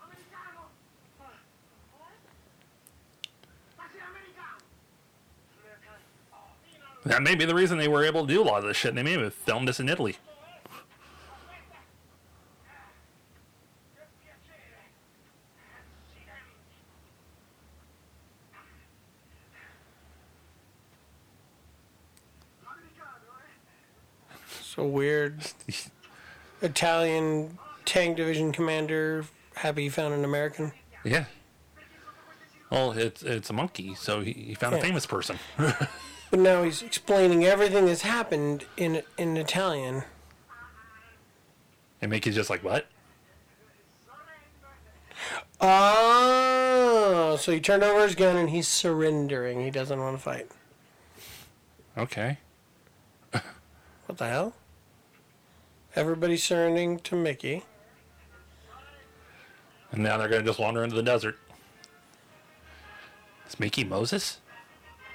[0.00, 0.70] Americano!
[1.18, 1.30] What?
[3.76, 4.54] I said Americano!
[5.64, 5.98] Americano.
[7.06, 8.94] That may be the reason they were able to do a lot of this shit.
[8.94, 10.16] They may have filmed this in Italy.
[24.98, 25.40] Weird.
[26.60, 29.24] Italian tank division commander.
[29.54, 30.72] Happy he found an American.
[31.04, 31.26] Yeah.
[32.68, 35.38] Well, it's it's a Monkee, so he, he found a famous person.
[36.30, 40.02] But now he's explaining everything that's happened in in Italian.
[42.02, 42.86] and Mickey's just like, what?
[45.60, 49.62] Oh, so he turned over his gun and he's surrendering.
[49.64, 50.48] He doesn't want to fight.
[51.96, 52.36] Okay.
[53.32, 54.54] What the hell?
[55.98, 57.64] Everybody's surrendering to Mickey.
[59.90, 61.36] And now they're gonna just wander into the desert.
[63.44, 64.38] It's Mickey Moses?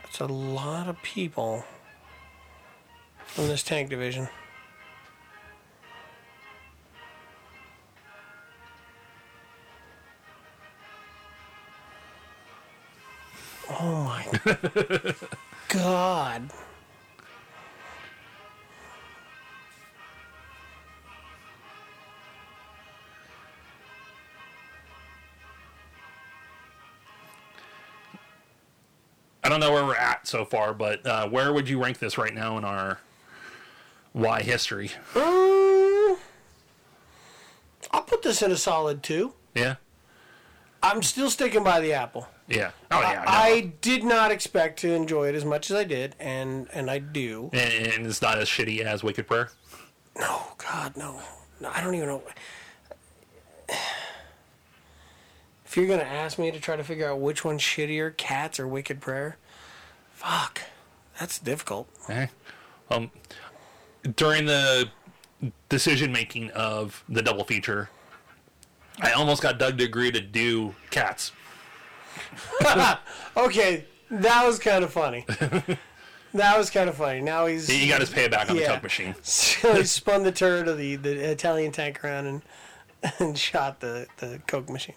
[0.04, 1.64] It's a lot of people
[3.26, 4.28] from this tank division.
[13.70, 15.16] Oh my
[15.70, 16.52] god.
[29.44, 32.18] I don't know where we're at so far, but uh, where would you rank this
[32.18, 33.00] right now in our
[34.14, 34.92] Y history?
[35.14, 36.18] Mm,
[37.92, 39.34] I'll put this in a solid two.
[39.54, 39.76] Yeah.
[40.82, 42.28] I'm still sticking by the apple.
[42.48, 42.72] Yeah.
[42.92, 43.14] Oh yeah.
[43.16, 43.24] no.
[43.26, 47.00] I did not expect to enjoy it as much as I did, and and I
[47.00, 47.50] do.
[47.54, 49.50] and, and it's not as shitty as Wicked Prayer.
[50.18, 51.20] No, God, no.
[51.60, 52.24] no I don't even know.
[55.74, 58.68] If you're gonna ask me to try to figure out which one's shittier, Cats or
[58.68, 59.38] Wicked Prayer,
[60.12, 60.62] fuck,
[61.20, 61.90] that's difficult.
[62.10, 62.28] Eh.
[62.92, 63.10] Um,
[64.16, 64.88] during the
[65.70, 67.90] decision making of the double feature,
[69.02, 71.32] I almost got Doug to agree to do Cats.
[73.36, 75.26] Okay, that was kind of funny.
[76.36, 77.20] that was kind of funny.
[77.20, 78.76] Now he's He got his payback on the Yeah.
[78.76, 79.16] Coke machine.
[79.24, 82.42] So he spun the turret of the, the Italian tank around and
[83.20, 84.96] and shot the, the Coke machine.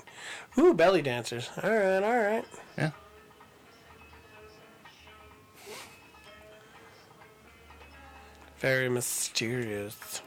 [0.58, 1.50] Ooh, belly dancers.
[1.62, 2.44] All right, all right.
[2.78, 2.90] Yeah.
[8.58, 10.22] Very mysterious.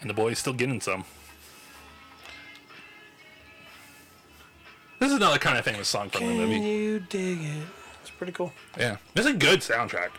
[0.00, 1.04] And the boy's still getting some.
[4.98, 6.58] This is another kind of famous song from the Can movie.
[6.60, 7.66] you dig it?
[8.00, 8.52] It's pretty cool.
[8.78, 8.96] Yeah.
[9.14, 10.10] It's a good soundtrack.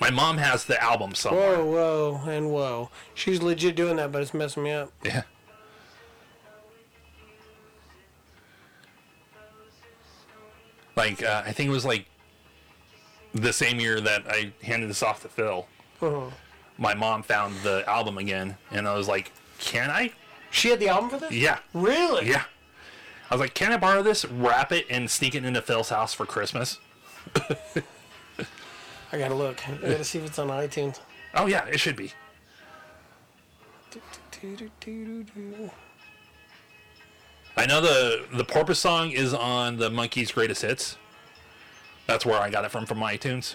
[0.00, 1.58] My mom has the album somewhere.
[1.58, 2.90] Whoa, whoa, and whoa.
[3.14, 4.92] She's legit doing that, but it's messing me up.
[5.04, 5.22] Yeah.
[10.96, 12.06] Like, uh, I think it was like
[13.34, 15.66] the same year that I handed this off to Phil.
[16.00, 16.30] Uh-huh.
[16.78, 20.12] My mom found the album again, and I was like, "Can I?"
[20.50, 21.32] She had the album for this?
[21.32, 22.28] Yeah, Really?
[22.28, 22.44] yeah.
[23.30, 24.24] I was like, "Can I borrow this?
[24.26, 26.78] Wrap it and sneak it into Phil's house for Christmas?"
[29.12, 29.68] I gotta look.
[29.68, 30.98] I gotta see if it's on iTunes.
[31.34, 32.12] Oh yeah, it should be.
[37.56, 40.96] I know the the Porpoise song is on the Monkees' Greatest Hits.
[42.06, 43.54] That's where I got it from from iTunes.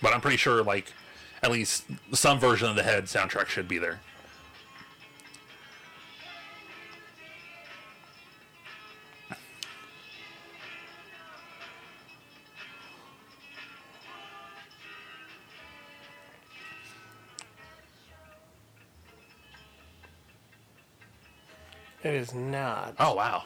[0.00, 0.92] But I'm pretty sure, like,
[1.42, 4.00] at least some version of the Head soundtrack should be there.
[22.02, 22.94] It is not.
[22.98, 23.44] Oh wow.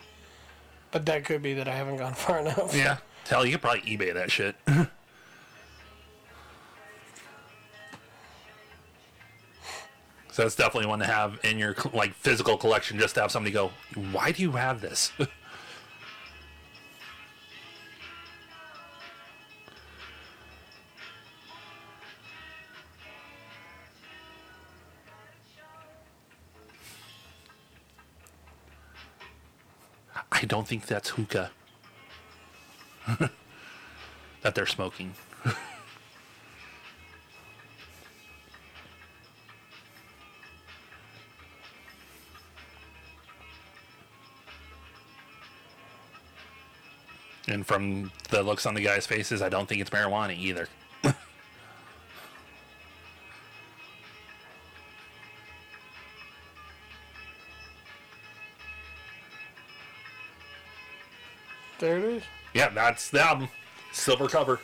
[0.91, 2.75] But that could be that I haven't gone far enough.
[2.75, 2.99] Yeah.
[3.25, 4.55] Tell you could probably eBay that shit.
[10.31, 13.53] so that's definitely one to have in your like physical collection, just to have somebody
[13.53, 13.71] go,
[14.13, 15.13] "Why do you have this?"
[30.55, 31.51] don't think that's hookah
[34.43, 35.13] that they're smoking.
[47.49, 50.69] and from the looks on the guys' faces, I don't think it's marijuana either.
[62.75, 63.49] Yeah, that's them.
[63.93, 64.59] Silver cover.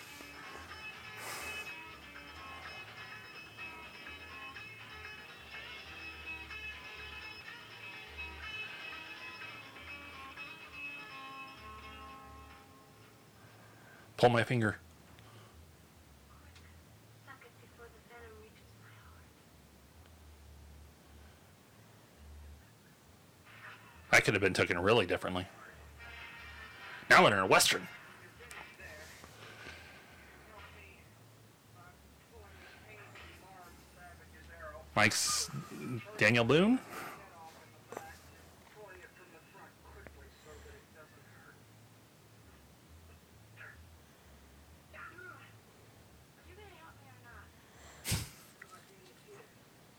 [14.16, 14.76] Pull my finger.
[24.12, 25.46] I could have been taken really differently.
[27.08, 27.88] Now we're in a western.
[35.00, 35.48] Mike's
[36.20, 36.76] Daniel Boone.
[36.76, 36.84] Pull
[39.00, 41.56] you from the front quickly so that it doesn't hurt.
[46.44, 47.48] You gonna help me or not?
[48.68, 49.40] Lucky you did.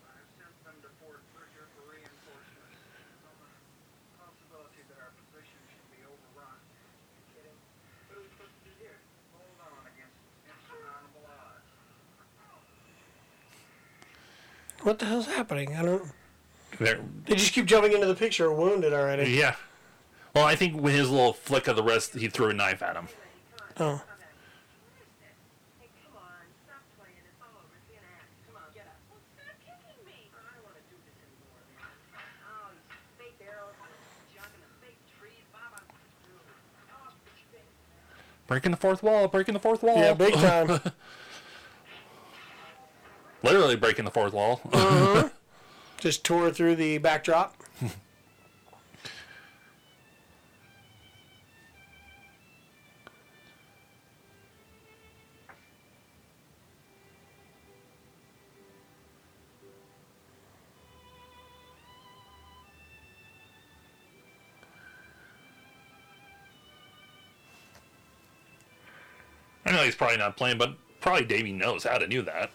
[0.06, 2.78] I've sent them to Fort Bridger for reinforcements.
[3.26, 3.50] On the
[4.22, 6.62] possibility that our position should be overrun.
[6.62, 7.58] You kidding?
[8.06, 9.02] What are we supposed to do here?
[9.34, 10.14] Hold on against
[10.46, 11.66] insurmountable odds.
[14.91, 15.73] What the hell's happening?
[15.77, 16.04] I don't.
[16.77, 19.32] There, They just keep jumping into the picture, wounded already.
[19.32, 19.56] yeah.
[20.36, 22.97] Well, I think with his little flick of the wrist, he threw a knife at
[22.97, 23.08] him.
[23.80, 24.01] Oh.
[25.80, 26.43] Hey, come on.
[26.67, 27.15] Stop playing.
[27.23, 27.71] It's all over.
[27.71, 28.36] It's an act.
[28.51, 28.99] Come on, get up.
[29.08, 30.27] Well, stop kicking me.
[30.27, 32.75] I don't want to do this anymore, man.
[32.91, 35.47] These fake arrows and this junk and the fake trees.
[35.56, 35.88] Bob, I'm
[36.27, 36.43] through.
[37.56, 37.71] Bitch,
[38.52, 39.96] Breaking the fourth wall, breaking the fourth wall.
[39.96, 40.83] Yeah, big time.
[43.44, 44.62] Literally breaking the fourth wall.
[44.69, 45.27] Mm-hmm.
[46.00, 47.56] just tore through the backdrop.
[69.63, 72.52] I know he's probably not playing, but probably Davey knows how to do that.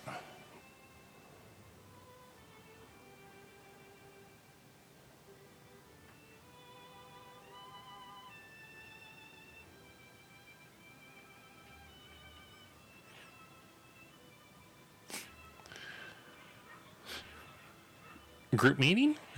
[18.57, 19.17] Group meeting?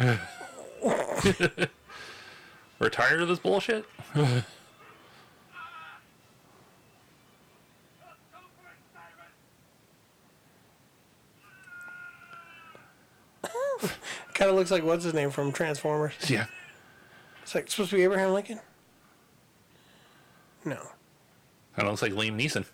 [2.79, 3.85] We're tired of this bullshit?
[14.35, 16.13] Kind of looks like what's his name from Transformers.
[16.29, 16.47] Yeah.
[17.43, 18.61] It's like supposed to be Abraham Lincoln.
[20.65, 20.79] No.
[21.77, 22.65] That looks like Liam Neeson.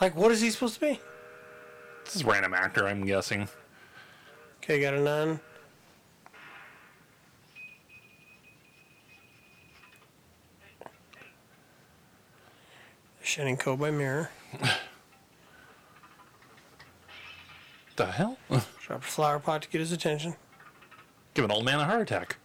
[0.00, 1.00] Like, what is he supposed to be?
[2.04, 3.48] This is random actor, I'm guessing.
[4.62, 5.40] Okay, got a nun.
[13.22, 14.30] Shining coat by mirror.
[17.96, 18.38] The hell?
[18.48, 20.34] Dropped a flower pot to get his attention.
[21.34, 22.36] Give an old man a heart attack.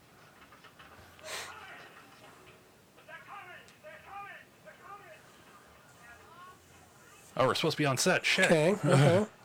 [7.37, 8.25] Oh, we're supposed to be on set.
[8.25, 8.45] Shit.
[8.45, 9.25] Okay, okay.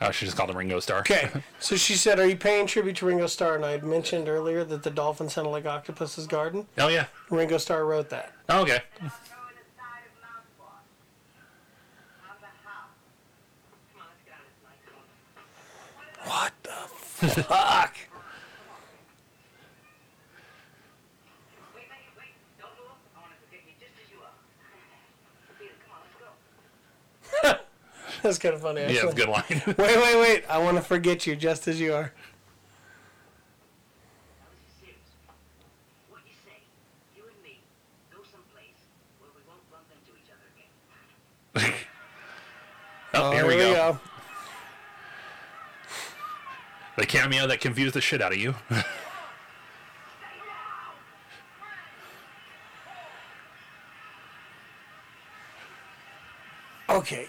[0.00, 0.08] About it.
[0.08, 1.00] Oh, she just called him Ringo Starr.
[1.00, 1.30] Okay,
[1.60, 3.56] so she said, Are you paying tribute to Ringo Starr?
[3.56, 6.66] And I had mentioned earlier that the dolphin sounded like Octopus's Garden.
[6.78, 7.06] oh, yeah.
[7.30, 8.32] Ringo Starr wrote that.
[8.48, 8.80] Oh, okay.
[9.00, 10.84] And I'll throw in a side of mouthwash.
[12.28, 12.96] On the house.
[13.92, 14.80] Come on, let's get out of this night.
[16.26, 17.94] What the fuck?
[21.74, 22.34] Wait, wait, wait.
[22.58, 22.98] Don't go up.
[23.16, 24.34] I want to forget you just as you are.
[25.58, 27.60] Peter, come on, let's go.
[28.22, 28.96] That's kind of funny, actually.
[28.96, 29.44] Yeah, that's a good line.
[29.78, 30.44] Wait, wait, wait.
[30.50, 32.02] I want to forget you just as you are.
[32.02, 32.10] Now,
[34.50, 34.98] this is serious.
[36.10, 36.60] What you say,
[37.16, 37.60] you and me,
[38.12, 38.76] go someplace
[39.20, 40.44] where we won't bump into each other
[41.64, 41.74] again.
[43.14, 43.98] oh, here oh, we go.
[46.98, 48.54] The cameo that confused the shit out of you.
[56.90, 57.28] Okay.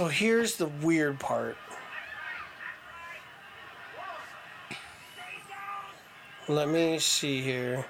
[0.00, 1.58] So here's the weird part.
[6.48, 7.84] Let me see here.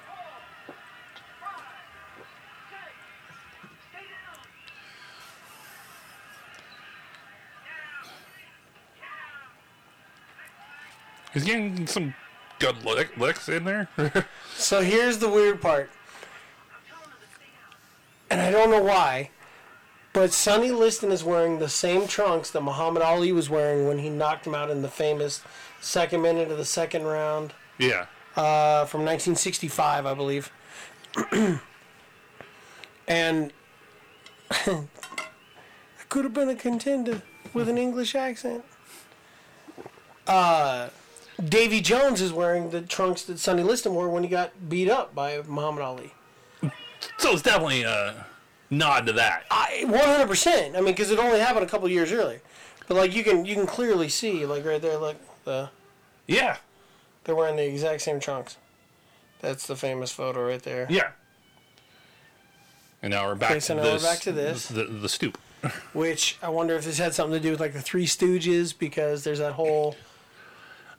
[11.32, 12.12] He's getting some
[12.58, 13.88] good lick, licks in there.
[14.56, 15.90] So here's the weird part.
[18.30, 19.30] And I don't know why,
[20.12, 24.10] but Sonny Liston is wearing the same trunks that Muhammad Ali was wearing when he
[24.10, 25.42] knocked him out in the famous
[25.80, 28.06] second minute of the second round yeah.
[28.36, 30.50] uh, from 1965, I believe.
[33.08, 33.52] and
[34.50, 34.84] I
[36.08, 37.22] could have been a contender
[37.54, 38.64] with an English accent.
[40.26, 40.88] Uh,
[41.44, 45.14] Davy Jones is wearing the trunks that Sonny Liston wore when he got beat up
[45.14, 46.14] by Muhammad Ali.
[47.18, 48.26] So it's definitely a
[48.70, 49.44] nod to that.
[49.50, 50.70] I 100%.
[50.76, 52.40] I mean, because it only happened a couple years earlier.
[52.88, 55.70] But like you can you can clearly see like right there, look the
[56.26, 56.56] Yeah.
[57.24, 58.56] they're wearing the exact same trunks.
[59.40, 60.86] That's the famous photo right there.
[60.90, 61.10] Yeah.
[63.02, 64.02] And now we're back Okay, so to now we're this.
[64.02, 64.66] back to this.
[64.66, 65.38] The, the stoop.
[65.92, 69.24] Which I wonder if this had something to do with like the Three Stooges because
[69.24, 69.96] there's that whole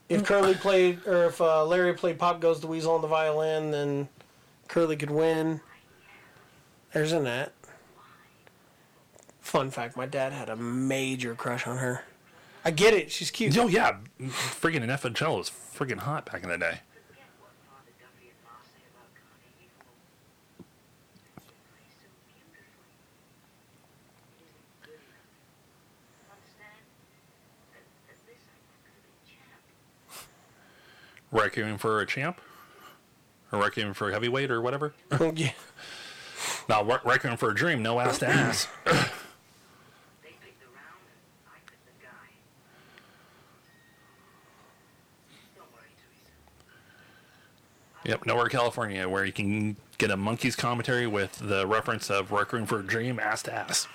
[0.09, 3.71] If Curly played, or if uh, Larry played Pop Goes the Weasel on the violin,
[3.71, 4.07] then
[4.67, 5.61] Curly could win.
[6.93, 7.53] There's a net.
[9.41, 12.03] Fun fact: My dad had a major crush on her.
[12.63, 13.57] I get it; she's cute.
[13.57, 16.79] Oh yeah, freaking an FHL was freaking hot back in the day.
[17.07, 19.57] Forget what Father Duffy and Ma say about Connie.
[19.59, 19.91] You know,
[21.41, 22.93] she plays so beautifully.
[24.37, 25.25] It isn't good enough.
[26.31, 26.85] Understand?
[27.73, 27.83] At,
[28.13, 29.59] at this, I could have been champ.
[31.31, 32.39] Requiem for a champ,
[33.51, 34.93] or Requiem for a heavyweight, or whatever.
[35.11, 35.51] Oh yeah.
[36.69, 38.67] Now, Re- Requiem for a dream, no ass to ass.
[40.21, 42.29] They picked the round, and I picked the guy.
[45.57, 46.31] Don't worry, Teresa.
[48.03, 52.65] Yep, Nowhere, California, where you can get a Monkee's commentary with the reference of Requiem
[52.65, 53.87] for a Dream, ass to ass.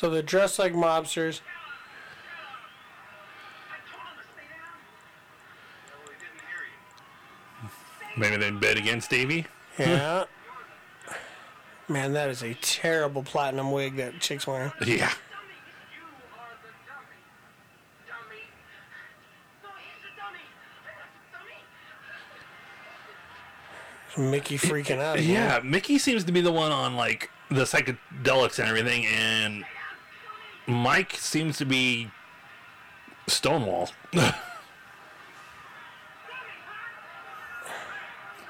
[0.00, 1.42] So they're dressed like mobsters.
[3.68, 4.80] I told him to stay down.
[5.90, 6.64] No, he didn't hear
[7.60, 7.68] you.
[8.16, 9.44] Maybe they bet against Davey.
[9.78, 10.24] Yeah.
[11.88, 14.72] Man, that is a terrible platinum wig that chick's wearing.
[14.80, 14.86] Yeah.
[14.86, 17.20] Dummy, you are the dummy.
[18.08, 18.40] Dummy.
[19.62, 20.40] No, he's a dummy.
[20.88, 21.12] I'm not
[24.16, 24.30] the dummy.
[24.30, 25.22] Mickey freaking out.
[25.22, 29.62] Yeah, Mickey seems to be the one on like the psychedelics and everything, and
[30.70, 32.10] Mike seems to be
[33.26, 33.90] Stonewall.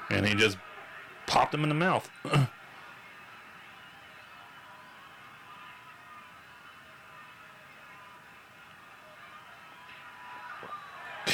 [0.09, 0.57] and he just
[1.27, 2.09] popped him in the mouth.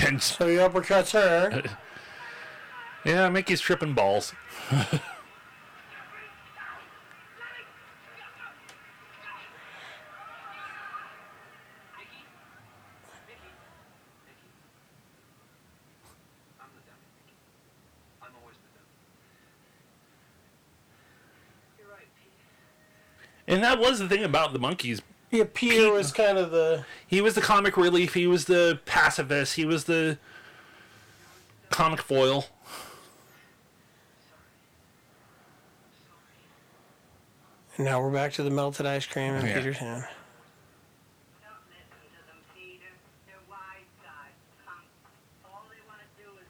[0.07, 1.63] and So he uppercuts her.
[3.05, 4.33] yeah, Mickey's tripping balls.
[4.71, 4.87] Mickey?
[13.27, 13.49] Mickey?
[14.25, 14.51] Mickey?
[16.59, 17.35] I'm the dummy, Mickey.
[18.21, 18.87] I'm always the dummy.
[21.77, 23.46] You're right, Pete.
[23.57, 25.01] And that was the thing about the Monkees.
[25.31, 26.85] Yeah, Peter Pete- was kind of the.
[27.07, 28.13] He was the comic relief.
[28.13, 29.55] He was the pacifist.
[29.55, 30.19] He was the
[31.71, 32.45] comic foil.
[37.77, 39.55] And now we're back to the melted ice cream in Yeah.
[39.57, 40.03] Peter's hand.
[41.41, 42.85] Don't listen to them, Peter.
[43.25, 44.37] They're wise guys.
[44.65, 44.85] Come.
[45.49, 46.45] All they want to do is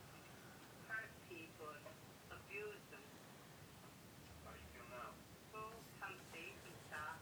[0.92, 1.72] hurt people,
[2.36, 3.00] abuse them.
[4.44, 5.08] How do you feel now?
[5.56, 5.72] Fool,
[6.04, 6.52] come see,
[6.92, 7.16] stop.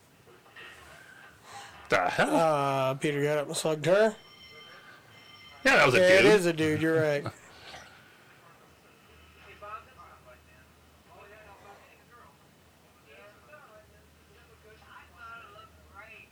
[2.04, 2.36] The hell?
[2.36, 4.16] Uh, Peter got up and slugged her.
[5.64, 6.32] yeah, that was a Yeah, it dude.
[6.34, 6.82] is a dude.
[6.82, 7.24] You're right.
[7.24, 7.32] Hey,
[9.62, 10.60] Bob, that's not right, man.
[11.12, 12.28] Oh, yeah, no, Bob, hey, girl.
[13.08, 14.04] Yeah, it's not right, man.
[14.36, 14.78] You look good.
[14.84, 16.28] I thought it looked great.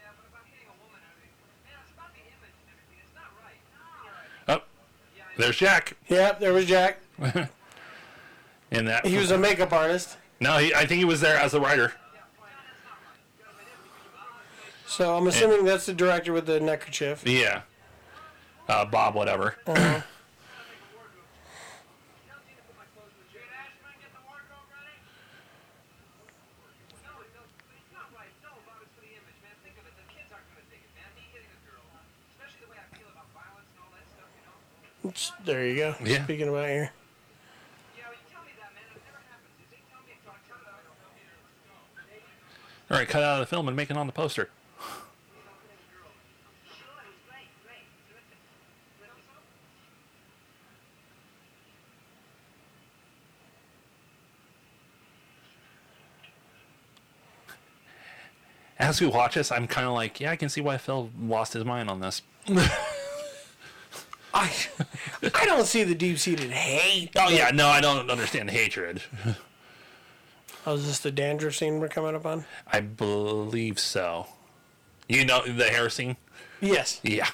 [0.00, 1.32] Yeah, but about hitting a woman, I mean,
[1.68, 2.98] man, it's about the image and everything.
[3.04, 3.60] It's not right.
[4.48, 5.92] Yeah, I there's Jack.
[6.08, 6.98] Yep, there was Jack.
[8.72, 10.16] In that, He was a makeup artist.
[10.40, 11.92] no, he, I think he was there as a writer.
[14.92, 17.26] So I'm assuming that's the director with the neckerchief.
[17.26, 17.62] Yeah,
[18.68, 19.56] uh, Bob, whatever.
[19.66, 19.72] Uh-huh.
[19.72, 20.04] Tell Tina
[22.60, 23.40] to put my clothes in the chair.
[23.40, 25.00] Did Ashman get the wardrobe ready?
[27.00, 28.28] No, no, it's not right.
[28.44, 29.56] No, Bob, it's for the image, man.
[29.64, 29.96] Think of it.
[29.96, 31.08] The kids aren't going to dig it, man.
[31.16, 31.88] Me hitting a girl,
[32.36, 34.60] especially the way I feel about violence and all that stuff, you know?
[35.48, 35.96] There you go.
[36.04, 36.20] Yeah.
[36.28, 36.92] Speaking about here.
[37.96, 38.84] Yeah, well, you tell me that, man.
[38.92, 39.56] It never happens.
[39.56, 41.32] You see, tell me, so I tell you that I don't know here.
[41.48, 42.92] Let's go.
[42.92, 44.52] All right, cut out of the film and make it on the poster.
[46.68, 48.36] Sure, it was great, great, terrific.
[49.00, 49.24] Terrific.
[58.92, 61.54] As we watch this, I'm kind of like, yeah, I can see why Phil lost
[61.54, 62.20] his mind on this.
[64.34, 64.52] I
[65.34, 67.08] I don't see the deep seated hate.
[67.16, 69.00] Oh yeah, no, I don't understand hatred.
[70.66, 72.44] Oh, is this the dandruff scene we're coming up on?
[72.70, 74.26] I believe so.
[75.08, 76.18] You know the hair scene?
[76.60, 77.00] Yes.
[77.02, 77.30] Yeah.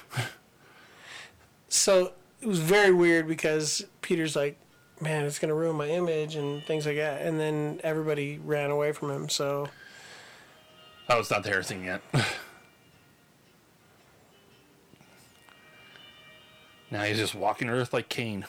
[1.67, 4.57] So it was very weird because Peter's like,
[5.01, 7.21] man, it's going to ruin my image and things like that.
[7.21, 9.27] And then everybody ran away from him.
[9.27, 9.67] So
[11.09, 12.01] Oh, it's not the hair scene yet.
[16.91, 18.45] now he's just walking Earth like Caine.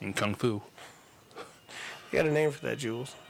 [0.00, 0.62] in Kung Fu.
[2.10, 3.14] You got a name for that, Jules?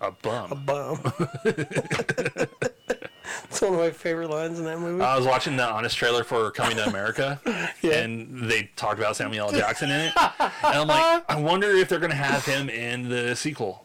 [0.00, 0.52] A bum.
[0.52, 1.00] A bum.
[1.44, 2.46] it's
[3.60, 5.02] one of my favorite lines in that movie.
[5.02, 7.40] I was watching the honest trailer for Coming to America,
[7.82, 7.94] Yeah.
[7.98, 9.52] and they talked about Samuel L.
[9.58, 10.12] Jackson in it.
[10.16, 13.84] And I'm like, I wonder if they're going to have him in the sequel.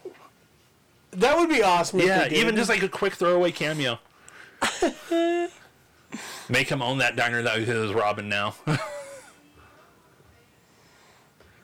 [1.16, 1.99] That would be awesome.
[1.99, 3.99] Yeah, they even just like a quick throwaway cameo.
[6.49, 8.55] Make him own that diner that he was robbing now.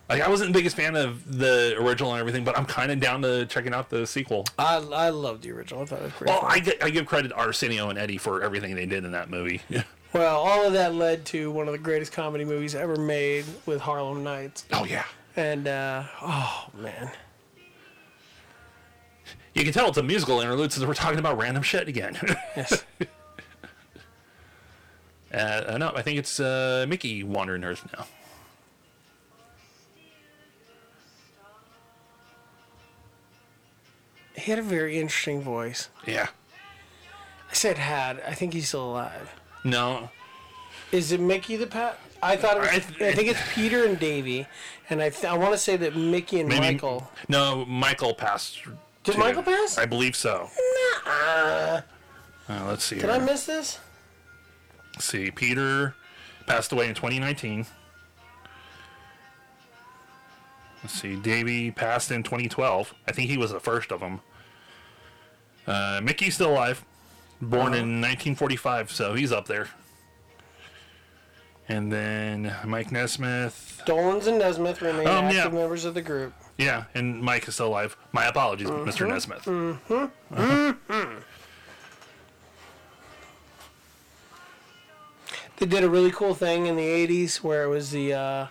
[0.10, 3.00] like, I wasn't the biggest fan of the original and everything, but I'm kind of
[3.00, 4.45] down to checking out the sequel.
[4.58, 5.84] I I loved the original.
[5.84, 6.30] I thought it was great.
[6.30, 9.12] Well, I, gi- I give credit to Arsenio and Eddie for everything they did in
[9.12, 9.62] that movie.
[10.14, 13.82] well, all of that led to one of the greatest comedy movies ever made with
[13.82, 15.06] Harlem Nights, oh, yeah.
[15.36, 17.12] and uh, oh man,
[19.60, 22.18] You can tell it's a musical interlude since we're talking about random shit again.
[22.55, 22.86] yes.
[25.34, 28.05] uh, no, I think it's uh, Mickey wandering Earth now.
[34.38, 35.89] he had a very interesting voice.
[36.07, 36.28] Yeah.
[37.51, 38.22] I said had.
[38.26, 39.36] I think he's still alive.
[39.66, 40.10] No.
[40.93, 41.99] Is it Mickey the Pat?
[42.24, 42.70] I thought it was.
[42.70, 44.47] I I, think it's Peter and Davy,
[44.89, 47.12] and I th- I want to say that Mickey and Maybe, Michael.
[47.28, 48.62] No, Michael passed.
[49.10, 49.20] Did too.
[49.20, 49.78] Michael pass?
[49.78, 50.49] I believe so.
[51.05, 51.82] Uh,
[52.49, 52.95] Uh, let's see.
[52.95, 53.12] did here.
[53.14, 53.80] I miss this?
[54.95, 55.30] Let's see.
[55.32, 55.93] Peter
[56.47, 57.66] passed away in 2019.
[60.84, 61.16] Let's see.
[61.18, 62.93] Davey passed in 2012.
[63.07, 64.22] I think he was the first of them.
[65.68, 66.84] Uh, Mickey's still alive.
[67.41, 69.68] Born in 1945, so he's up there.
[71.68, 73.82] And then Mike Nesmith.
[73.86, 75.38] Dolenz and Nesmith remain Um, yeah.
[75.41, 76.34] active members of the group.
[76.60, 77.95] Yeah, and Mike is still alive.
[78.12, 79.07] My apologies, Mr.
[79.07, 79.45] Nesmith.
[85.57, 88.47] They did a really cool thing in the '80s where it was the uh,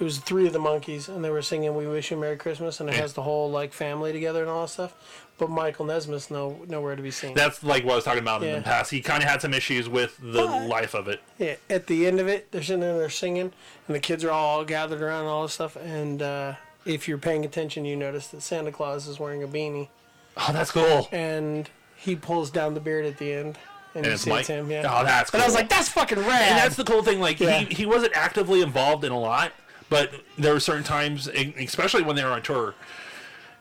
[0.00, 2.80] it was three of the Monkees and they were singing "We Wish You Merry Christmas"
[2.80, 3.02] and it Yeah.
[3.02, 4.94] has the whole like family together and all that stuff.
[5.38, 7.34] But Michael Nesmith's no nowhere to be seen.
[7.34, 8.90] That's like what I was talking about in the past.
[8.90, 11.20] He kind of had some issues with the But- life of it.
[11.38, 13.52] Yeah, at the end of it, they're sitting there, they're singing,
[13.86, 15.76] and the kids are all gathered around and all this stuff.
[15.76, 16.54] And uh,
[16.84, 19.88] if you're paying attention, you notice that Santa Claus is wearing a beanie,
[20.36, 21.08] Oh, that's cool.
[21.12, 23.58] and he pulls down the beard at the end,
[23.94, 24.46] and, And you it's see Mike.
[24.46, 24.70] him.
[24.70, 24.82] Yeah.
[24.88, 25.38] Oh, that's cool.
[25.38, 26.42] and I was like, that's fucking rad.
[26.50, 27.20] And that's the cool thing.
[27.20, 27.58] Like Yeah.
[27.60, 29.52] he, he wasn't actively involved in a lot,
[29.88, 32.74] but there were certain times, especially when they were on tour,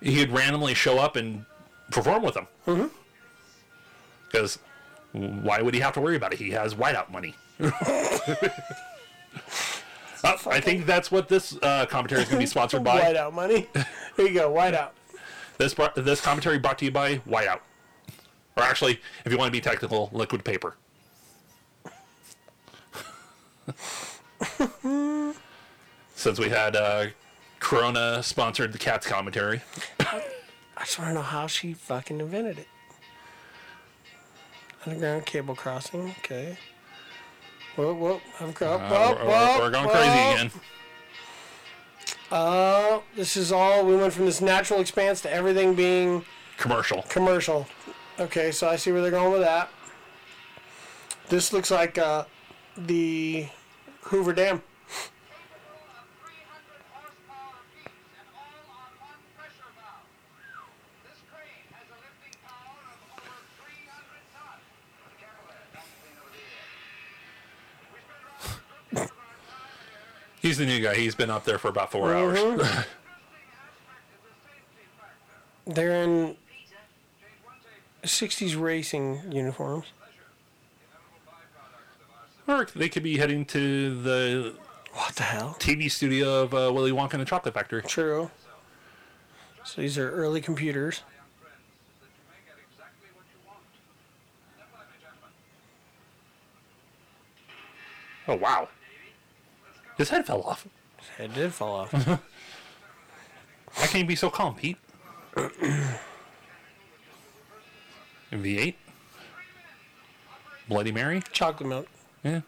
[0.01, 1.43] he'd randomly show up and
[1.91, 2.47] perform with them.
[2.67, 2.88] Mm-hmm.
[4.32, 4.59] Because
[5.11, 6.39] why would he have to worry about it?
[6.39, 7.34] He has whiteout money.
[10.24, 12.99] Uh, I think that's what this uh, commentary is going to be sponsored by.
[12.99, 13.70] Whiteout money.
[14.17, 14.89] Here you go, whiteout.
[15.57, 17.59] This brought, this commentary brought to you by Whiteout,
[18.55, 20.76] or actually, if you want to be technical, Liquid Paper.
[26.15, 27.07] Since we had uh,
[27.59, 29.61] Corona sponsored the Cats commentary,
[29.99, 30.24] I
[30.80, 32.67] just want to know how she fucking invented it.
[34.86, 36.15] Underground cable crossing.
[36.20, 36.57] Okay.
[37.76, 40.51] Whoa, whoa, I'm uh, we're, we're going crazy again.
[42.32, 43.86] Oh, this is all.
[43.86, 46.24] We went from this natural expanse to everything being
[46.57, 47.03] Commercial.
[47.03, 47.67] commercial.
[48.20, 49.70] Okay, so I see where they're going with that.
[51.30, 52.26] This looks like uh,
[52.78, 53.47] the
[54.01, 54.61] Hoover Dam.
[70.41, 70.95] He's the new guy.
[70.95, 72.15] He's been up there for about 4 Mhm.
[72.15, 72.37] hours.
[72.39, 72.87] interesting aspect is
[74.23, 75.73] the safety factor.
[75.73, 76.37] They're in
[78.03, 79.87] Change 60s racing uniforms.
[82.47, 84.55] or they could be heading to the
[84.93, 85.55] What the hell?
[85.59, 87.81] TV studio of uh, Willy Wonka and the Chocolate Factory.
[87.83, 88.31] True.
[89.63, 91.01] So these are early computers.
[92.01, 93.59] that you may get exactly what you want.
[94.55, 95.31] Step by me, gentlemen.
[98.27, 98.69] Oh wow!
[99.99, 100.65] His head fell off.
[100.97, 101.91] His head did fall off.
[102.07, 102.19] Why
[103.75, 104.77] can't you be so calm, Pete?
[108.31, 108.75] V8?
[110.69, 111.21] Bloody Mary?
[111.33, 111.87] Chocolate milk.
[112.23, 112.39] Yeah.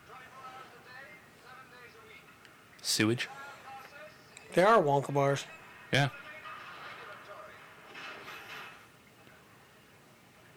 [2.81, 3.27] Sewage?
[4.53, 5.43] They are Wonka bars.
[5.91, 6.07] Yeah.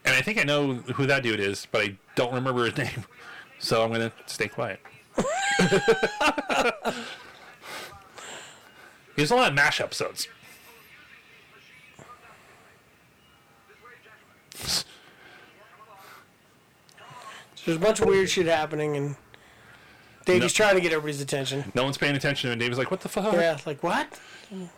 [0.04, 3.04] And I think I know who that dude is, but I don't remember his name.
[3.58, 4.78] So I'm going to stay quiet.
[9.16, 10.28] He's a lot of MASH episodes.
[17.64, 19.16] There's a bunch of weird shit happening, and
[20.26, 20.64] Davey's No.
[20.64, 21.72] trying to get everybody's attention.
[21.74, 22.58] No one's paying attention to him.
[22.58, 23.32] David's like, what the fuck?
[23.32, 24.18] Yeah, like what?
[24.54, 24.68] Oh.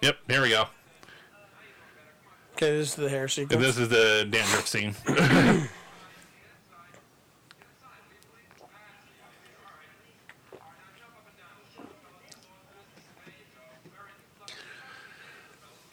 [0.00, 0.66] Yep, here we go.
[2.54, 3.62] Okay, this is the hair sequence.
[3.62, 4.94] This is the dandruff scene.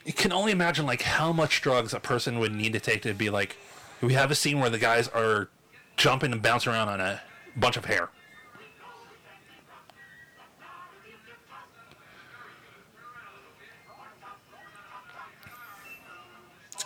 [0.05, 3.13] you can only imagine like how much drugs a person would need to take to
[3.13, 3.57] be like
[4.01, 5.49] we have a scene where the guys are
[5.97, 7.21] jumping and bouncing around on a
[7.57, 8.09] bunch of hair.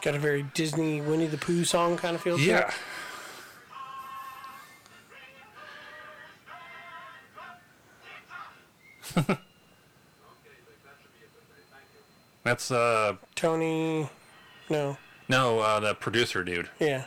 [0.01, 2.47] Got a very Disney Winnie the Pooh song kind of feel to it.
[2.47, 2.71] Yeah.
[12.43, 14.09] That's uh Tony,
[14.69, 14.97] no,
[15.29, 16.69] no uh the producer dude.
[16.79, 17.05] yeah,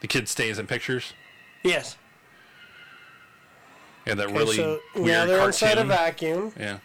[0.00, 1.12] The kid stays in pictures.
[1.62, 1.96] yes.
[4.06, 5.88] Yeah, that Okay, really so weird now they're inside a cartoon.
[5.88, 6.52] vacuum.
[6.58, 6.78] Yeah.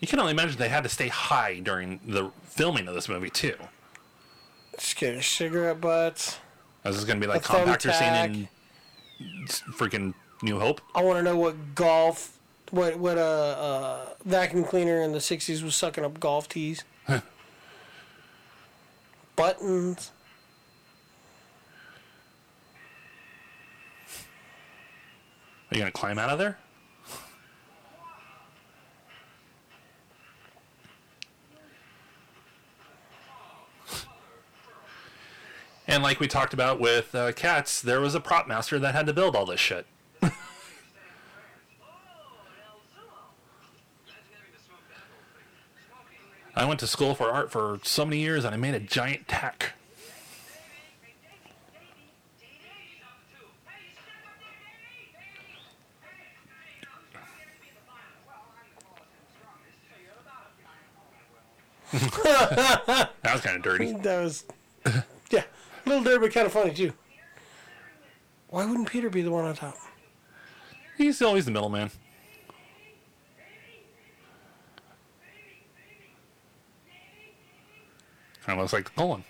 [0.00, 3.30] You can only imagine they had to stay high during the filming of this movie
[3.30, 3.56] too.
[4.78, 6.38] Just get a cigarette butts.
[6.84, 8.48] This is going to be like A compactor scene
[9.20, 10.80] in freaking New Hope.
[10.94, 12.38] I want to know what golf,
[12.70, 16.84] what what a uh, vacuum cleaner in the '60s was sucking up golf tees.
[19.34, 20.12] Buttons.
[25.70, 26.56] Are you going to climb out of there?
[35.88, 39.06] And like we talked about with uh, cats, there was a prop master that had
[39.06, 39.86] to build all this shit.
[46.54, 49.28] I went to school for art for so many years and I made a giant
[49.28, 49.72] tack.
[63.22, 63.92] That was kind of dirty.
[63.92, 64.44] That was,
[65.88, 66.92] little dirty, but kind of funny too.
[68.48, 69.76] Why wouldn't Peter be the one on top?
[70.96, 71.90] He's always the middleman.
[78.44, 79.24] Kind of looks like the colon.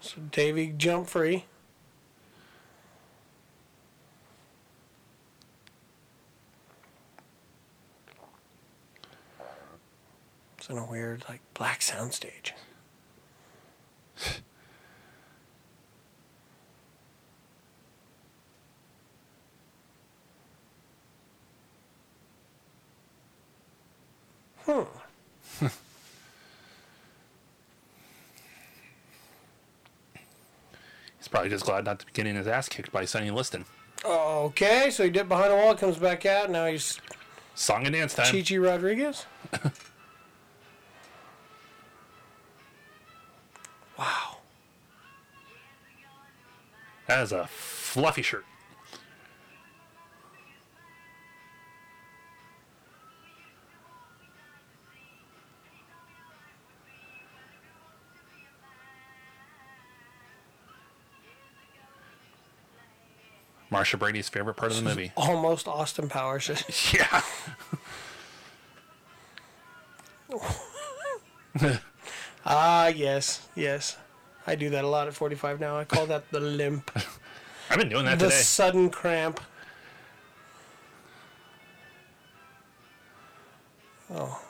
[0.00, 1.44] So Davy jump free.
[10.56, 12.52] It's in a weird, like, black soundstage.
[24.66, 24.82] Hmm.
[31.18, 33.64] He's probably just glad not to be getting his ass kicked by Sonny Liston.
[34.04, 36.98] Okay, so he dipped behind a wall, comes back out, now he's
[37.60, 38.32] Song and dance time.
[38.32, 39.26] Chi Chi Rodriguez.
[43.98, 44.38] wow.
[47.06, 48.46] That is a fluffy shirt.
[63.70, 65.12] Marcia Brady's favorite part of the movie.
[65.16, 66.50] Almost Austin Powers.
[66.94, 67.22] Yeah.
[72.46, 73.96] ah, yes, yes.
[74.46, 75.76] I do that a lot at 45 now.
[75.76, 76.90] I call that the limp.
[77.68, 78.36] I've been doing that the today.
[78.36, 79.40] sudden cramp.
[84.12, 84.40] Oh,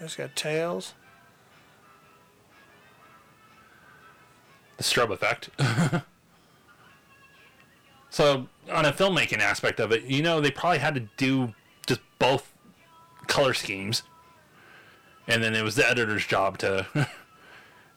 [0.00, 0.94] it's got tails.
[4.76, 5.50] the strobe effect.
[8.14, 11.52] So, on a filmmaking aspect of it, you know, they probably had to do
[11.84, 12.52] just both
[13.26, 14.04] color schemes,
[15.26, 16.86] and then it was the editor's job to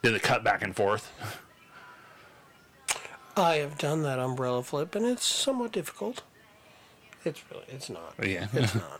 [0.02, 1.12] do the cut back and forth.
[3.36, 6.24] I have done that umbrella flip, and it's somewhat difficult.
[7.24, 8.16] It's really, it's not.
[8.24, 9.00] Yeah, It's not.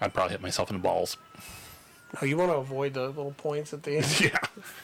[0.00, 1.16] I'd probably hit myself in the balls.
[2.20, 4.20] No, you want to avoid the little points at the end.
[4.20, 4.38] Yeah.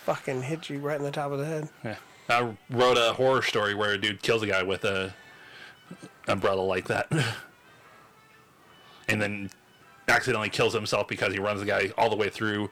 [0.04, 1.68] Fucking hit you right in the top of the head.
[1.84, 1.96] yeah.
[2.28, 5.14] I wrote a horror story where a dude kills a guy with a
[6.26, 7.10] umbrella like that,
[9.08, 9.50] and then
[10.08, 12.70] accidentally kills himself because he runs the guy all the way through,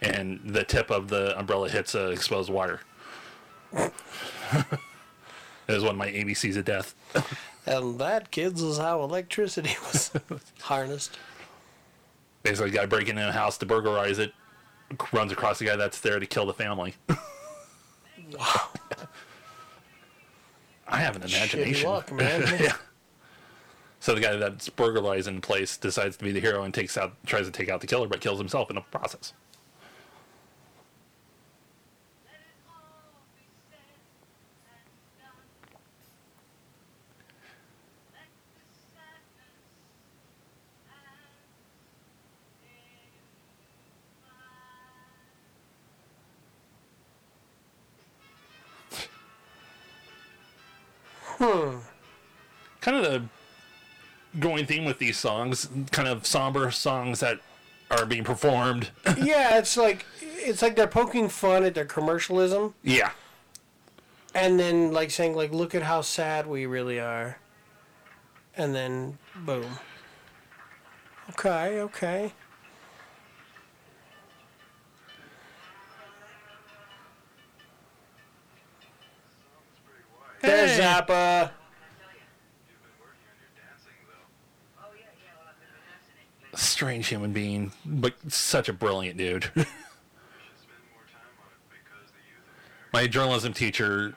[0.00, 2.80] and the tip of the umbrella hits a exposed wire.
[3.72, 3.90] it
[5.68, 6.94] was one of my ABCs of death.
[7.66, 10.12] And that, kids, is how electricity was
[10.60, 11.18] harnessed.
[12.42, 14.32] Basically, the guy breaking in a house to burglarize it
[15.12, 16.94] runs across the guy that's there to kill the family.
[18.38, 18.70] Wow.
[20.92, 21.90] I have an Shitty imagination.
[21.90, 22.42] luck, man.
[22.60, 22.74] yeah.
[24.00, 27.14] So the guy that's burglarizing in place decides to be the hero and takes out,
[27.24, 29.32] tries to take out the killer, but kills himself in the process.
[53.02, 53.22] Of the
[54.38, 57.40] going theme with these songs, kind of somber songs that
[57.90, 58.90] are being performed.
[59.18, 63.10] yeah, it's like it's like they're poking fun at their commercialism, yeah.
[64.34, 67.38] and then like saying like, "Look at how sad we really are,"
[68.56, 69.78] and then boom.
[71.30, 72.32] Okay, okay.
[80.42, 81.06] There's Zappa.
[81.06, 81.50] Oh,
[84.90, 86.26] yeah, yeah, well, I've been rehearsing it.
[86.54, 89.50] Strange human being, but such a brilliant dude.
[92.92, 94.14] My journalism teacher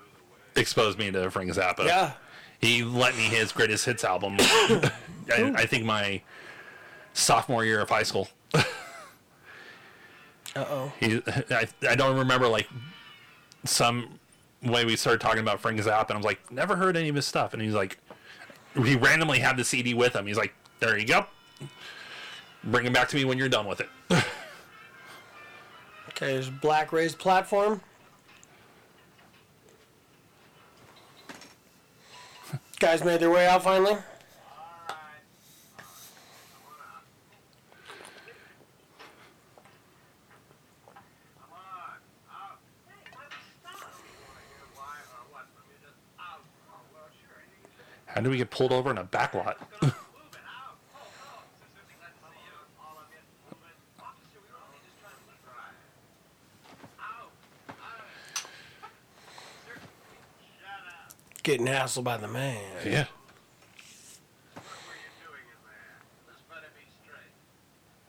[0.55, 1.86] exposed me to Frank Zappa.
[1.86, 2.11] Yeah.
[2.59, 4.36] He lent me his greatest hits album.
[4.39, 4.91] I,
[5.29, 6.21] I think my
[7.13, 8.27] sophomore year of high school.
[10.55, 10.93] Uh oh.
[11.01, 11.21] He,
[11.51, 12.69] I, I don't remember like
[13.65, 14.19] some
[14.63, 17.15] way we started talking about Frank Zappa, and I was like, never heard any of
[17.15, 17.51] his stuff.
[17.53, 17.97] And he's like,
[18.73, 20.25] he randomly had the CD with him.
[20.25, 21.25] He's like, there you go.
[22.66, 23.89] Bring it back to me when you're done with it.
[26.09, 27.82] Okay, there's a black raised platform.
[32.80, 33.97] Guys made their way out finally.
[48.05, 49.57] How do we get pulled over in a back lot?
[61.45, 62.57] Getting hassled by the man.
[62.83, 63.05] yeah.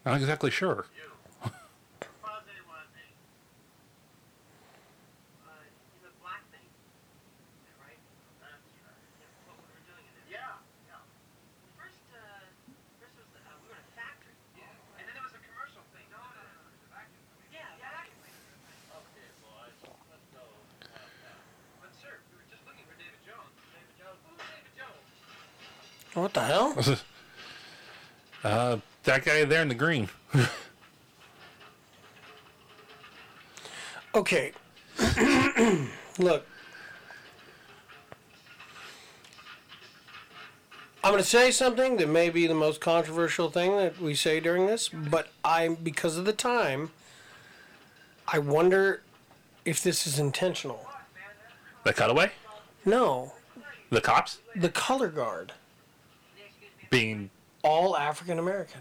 [0.07, 0.87] Not exactly sure.
[1.45, 1.51] Uh,
[5.53, 6.65] you the black thing.
[6.65, 8.01] Is that right?
[8.41, 9.03] That's right.
[9.21, 10.41] Yeah, what we were doing in there.
[10.41, 10.57] Yeah,
[10.89, 11.05] yeah.
[11.77, 12.49] First, uh,
[13.03, 14.33] first was, uh, we were in a factory.
[14.57, 14.65] Yeah.
[14.97, 16.09] And then there was a commercial thing.
[16.09, 16.73] No, no, no, no.
[16.87, 17.21] The vacuum.
[17.53, 18.01] Yeah, yeah.
[18.01, 18.17] Vacuum.
[19.13, 19.77] Okay, boys,
[20.09, 20.41] let's go.
[21.83, 23.51] But sir, we were just looking for David Jones.
[23.75, 24.23] David Jones?
[24.23, 25.03] Who's David Jones?
[26.15, 26.77] What the hell?
[28.45, 30.09] Uh, that guy there in the green.
[34.15, 34.53] Okay.
[36.19, 36.47] Look.
[41.05, 44.41] I'm going to say something that may be the most controversial thing that we say
[44.41, 46.91] during this, but I, because of the time,
[48.27, 49.03] I wonder
[49.67, 50.87] if this is intentional.
[51.85, 52.33] The cutaway?
[52.87, 53.33] No,
[53.91, 54.39] The cops?
[54.57, 55.53] the color guard,
[56.91, 57.31] Being
[57.63, 58.81] all African American.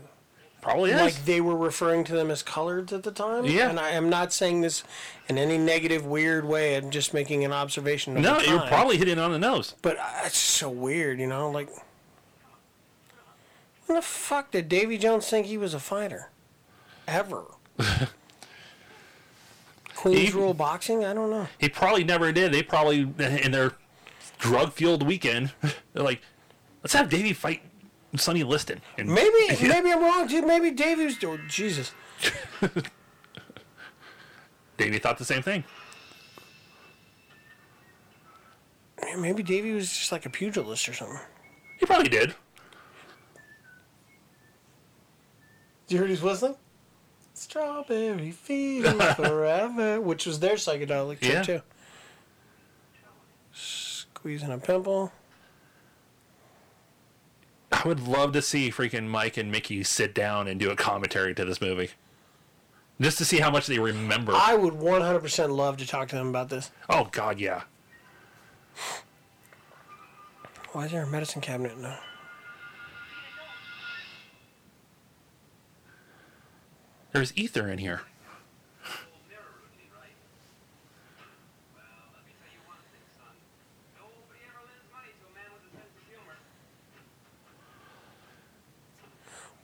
[0.61, 1.01] probably is.
[1.01, 3.45] Like they were referring to them as coloreds at the time.
[3.45, 3.69] Yeah.
[3.69, 4.83] And I am not saying this
[5.27, 6.75] in any negative, weird way.
[6.75, 8.13] I'm just making an observation.
[8.15, 9.75] No, you're probably hitting on the nose.
[9.81, 11.49] But uh, it's so weird, you know.
[11.49, 11.69] Like,
[13.87, 16.29] when the fuck did Davy Jones think he was a fighter?
[17.07, 17.43] Ever.
[19.95, 21.05] Queens He- Rule Boxing?
[21.05, 21.47] I don't know.
[21.59, 22.51] He probably never did.
[22.51, 23.73] They probably in their
[24.39, 25.51] drug fueled weekend,
[25.93, 26.21] they're like,
[26.83, 27.61] let's have Davy fight
[28.17, 28.81] Sonny Liston.
[28.97, 30.45] And Maybe, maybe I'm wrong, dude.
[30.45, 31.15] Maybe Davy was.
[31.23, 31.91] Oh, Jesus.
[34.77, 35.63] Davey thought the same thing.
[39.17, 41.19] Maybe Davy was just like a pugilist or something.
[41.79, 42.35] He probably did.
[45.87, 46.55] Did you hear he's whistling?
[47.33, 51.43] Strawberry Field Forever, which was their psychedelic trip Yeah.
[51.43, 51.61] too.
[53.53, 55.11] Squeezing a pimple.
[57.83, 61.35] I would love to see freaking Mike and Mickey sit down and do a commentary
[61.35, 61.89] to this movie.
[63.01, 64.31] Just to see how much they remember.
[64.33, 66.71] I would 100% love to talk to them about this.
[66.89, 67.63] oh, God, yeah.
[70.71, 71.99] Why is there a medicine cabinet now?
[77.11, 78.01] There's ether in here.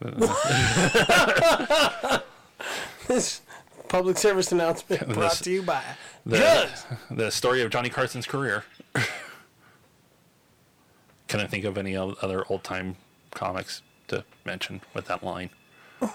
[1.14, 2.20] Uh,
[3.08, 3.42] this
[3.88, 5.84] public service announcement brought This- to you by
[6.26, 6.70] The,
[7.10, 8.64] the story of Johnny Carson's career.
[11.28, 12.96] Can I think of any other old time
[13.32, 15.50] comics to mention with that line.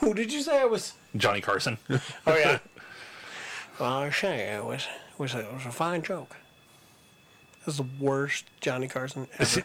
[0.01, 0.93] Who did you say it was?
[1.17, 1.79] Johnny Carson.
[2.27, 2.59] Oh yeah.
[3.81, 4.87] well, I say it was
[5.19, 6.37] was a, it was a fine joke.
[7.61, 9.63] It was the worst Johnny Carson ever.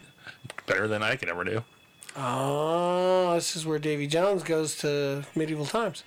[0.68, 1.64] Better than I could ever do.
[2.16, 6.04] Oh, this is where Davy Jones goes to medieval times.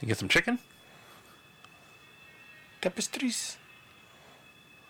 [0.00, 0.58] You get some chicken?
[2.80, 3.56] Tapestries.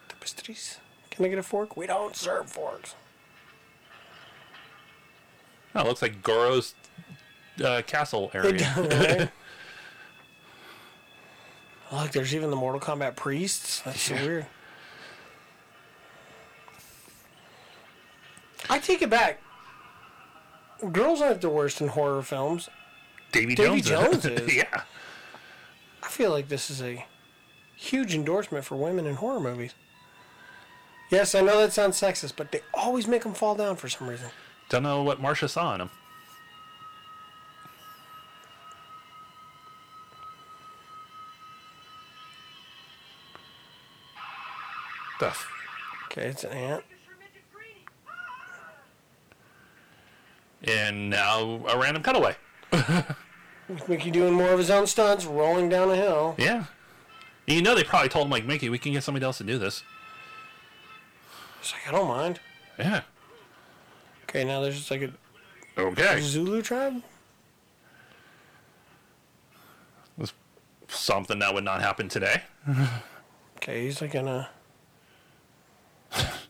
[0.08, 0.78] Tapestries.
[1.10, 1.76] Can I get a fork?
[1.76, 2.94] We don't serve forks.
[5.74, 6.74] Oh, it looks like Goro's
[7.62, 8.72] uh, castle area.
[8.76, 9.30] Right?
[11.92, 13.80] Look, there's even the Mortal Kombat priests.
[13.82, 14.46] That's so weird.
[18.68, 19.40] I take it back.
[20.92, 22.68] Girls aren't the worst in horror films.
[23.32, 24.22] Davy, Davy Jones.
[24.22, 24.54] Jones is.
[24.54, 24.82] yeah.
[26.02, 27.04] I feel like this is a
[27.76, 29.74] huge endorsement for women in horror movies.
[31.10, 34.08] Yes, I know that sounds sexist, but they always make them fall down for some
[34.08, 34.28] reason.
[34.68, 35.90] Don't know what Marcia saw in him.
[45.20, 45.48] The f-
[46.06, 46.84] Okay, it's an ant.
[50.64, 52.36] And now a random cutaway.
[53.88, 56.34] Mickey doing more of his own stunts, rolling down a hill.
[56.38, 56.64] Yeah.
[57.46, 59.58] You know they probably told him like Mickey, we can get somebody else to do
[59.58, 59.82] this.
[61.60, 62.40] It's like, I don't mind.
[62.78, 63.02] Yeah.
[64.24, 65.12] Okay, now there's just like a
[65.78, 66.20] Okay.
[66.20, 67.02] Zulu tribe?
[70.88, 72.42] Something that would not happen today.
[73.58, 74.48] Okay, he's like in a.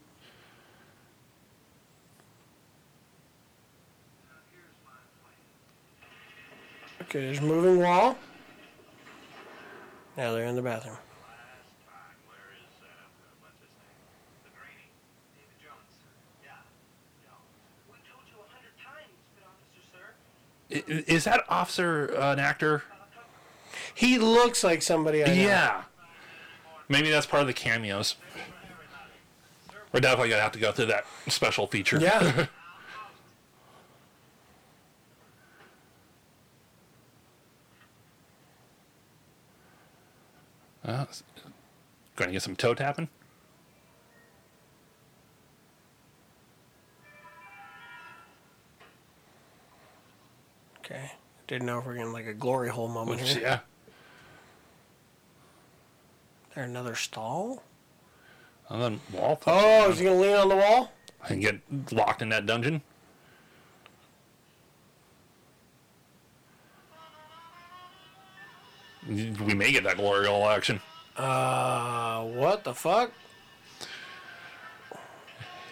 [7.08, 8.18] Okay, there's moving wall.
[10.16, 10.94] Now they're in the bathroom.
[10.96, 11.00] Is,
[13.40, 14.44] what's his name?
[14.44, 14.90] The Granny.
[15.36, 16.02] David Jones.
[16.42, 16.50] Yeah.
[17.24, 17.88] Jones.
[17.88, 20.96] We told you a hundred times, good officer, sir.
[20.96, 22.82] I- i- Is that officer uh, an actor?
[23.94, 25.32] He looks like somebody I know.
[25.34, 25.82] Yeah.
[26.88, 28.16] Maybe that's part of the cameos.
[29.92, 31.98] We're definitely gonna have to go through that special feature.
[32.00, 32.46] Yeah.
[40.86, 41.04] Uh,
[42.14, 43.08] going to get some toe tapping.
[50.80, 51.10] okay.
[51.46, 53.42] Didn't know if we are getting like a glory hole moment Which, here.
[53.42, 53.58] yeah.
[56.54, 57.62] There another stall?
[58.68, 59.40] And then wall.
[59.46, 60.92] Oh, is he gonna lean on the wall?
[61.28, 61.60] and get
[61.92, 62.82] locked in that dungeon.
[69.08, 70.80] We may get that glory hole action.
[71.16, 73.12] Uh, what the fuck?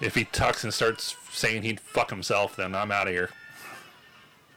[0.00, 3.30] If he tucks and starts saying he'd fuck himself, then I'm out of here.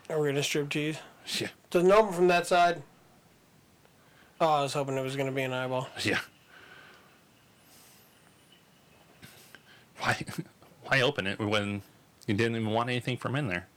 [0.09, 0.97] Are we gonna strip tease?
[1.39, 1.49] Yeah.
[1.69, 2.81] Doesn't open from that side.
[4.39, 5.89] Oh, I was hoping it was gonna be an eyeball.
[6.03, 6.19] Yeah.
[9.99, 10.23] Why,
[10.83, 11.81] why open it when
[12.27, 13.67] you didn't even want anything from in there?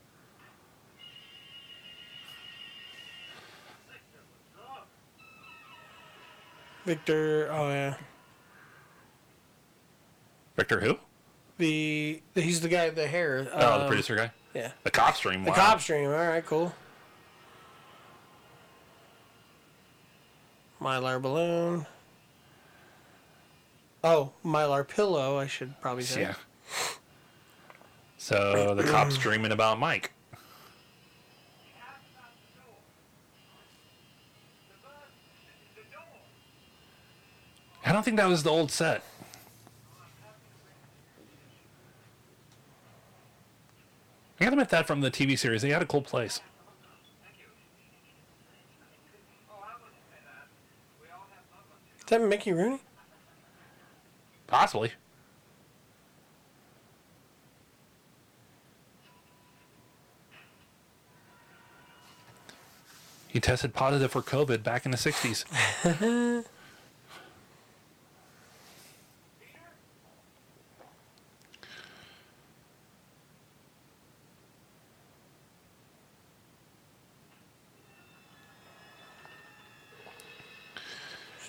[6.91, 7.95] Victor, oh yeah,
[10.57, 10.99] Victor who?
[11.59, 13.47] the he's the guy with the hair.
[13.53, 14.33] Oh, the um, producer guy?
[14.55, 15.45] Yeah, The cop stream.
[15.45, 15.57] the wow.
[15.57, 16.07] cop stream.
[16.07, 16.75] All right, cool.
[20.83, 21.87] Mylar balloon.
[24.03, 25.39] Oh, Mylar pillow.
[25.39, 26.23] I should probably say.
[26.23, 26.35] Yeah.
[28.19, 30.11] So the cop's dreaming about Mike.
[37.85, 39.03] I don't think that was the old set.
[44.39, 46.41] I gotta admit that from the TV series, they had a cool place.
[51.99, 52.81] Is that Mickey Rooney?
[54.47, 54.93] Possibly.
[63.29, 65.45] He tested positive for COVID back in the 60s.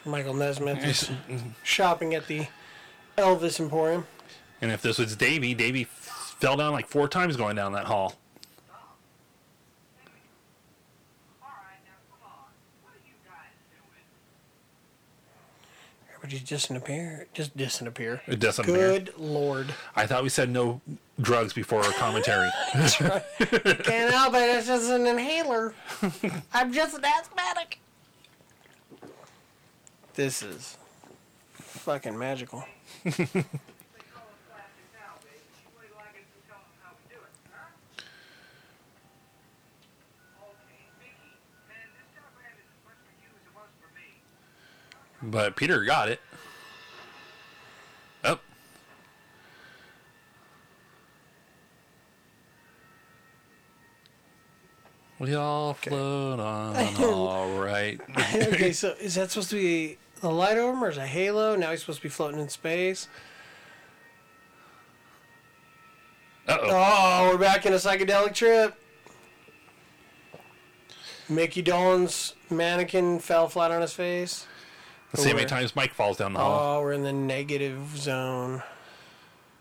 [0.05, 1.49] Michael Nesmith is mm-hmm.
[1.63, 2.47] shopping at the
[3.17, 4.05] Elvis Emporium.
[4.61, 8.15] And if this was Davy, Davy fell down like four times going down that hall.
[16.23, 17.27] Everybody just disappear?
[17.33, 18.21] Just disappear.
[18.27, 19.25] It doesn't Good appear.
[19.25, 19.73] lord.
[19.95, 20.79] I thought we said no
[21.19, 22.49] drugs before our commentary.
[22.75, 23.23] That's right.
[23.39, 24.57] Can't help it.
[24.57, 25.73] It's just an inhaler.
[26.53, 27.79] I'm just an asthmatic.
[30.13, 30.77] This is
[31.53, 32.65] fucking magical.
[33.03, 35.39] They call it plastic now, baby.
[35.73, 38.03] What do you like us to tell them how we do it, huh?
[40.43, 41.39] Okay, Mickey.
[41.69, 45.31] Man, this telegram is as much for you as it was for me.
[45.31, 46.19] but Peter got it.
[48.25, 48.37] Oh.
[55.19, 57.99] We all float on, all right.
[58.35, 61.55] okay, so is that supposed to be the light over him or is a halo?
[61.55, 63.07] Now he's supposed to be floating in space.
[66.47, 66.69] Uh oh.
[66.71, 68.75] Oh, we're back in a psychedelic trip.
[71.29, 74.47] Mickey Dolenz's mannequin fell flat on his face.
[75.13, 76.77] Let's see how many times Mike falls down the hall.
[76.77, 78.63] Oh, we're in the negative zone.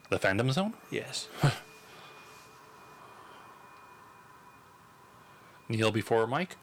[0.08, 0.74] The fandom zone?
[0.90, 1.28] Yes.
[5.68, 6.56] Kneel before Mike?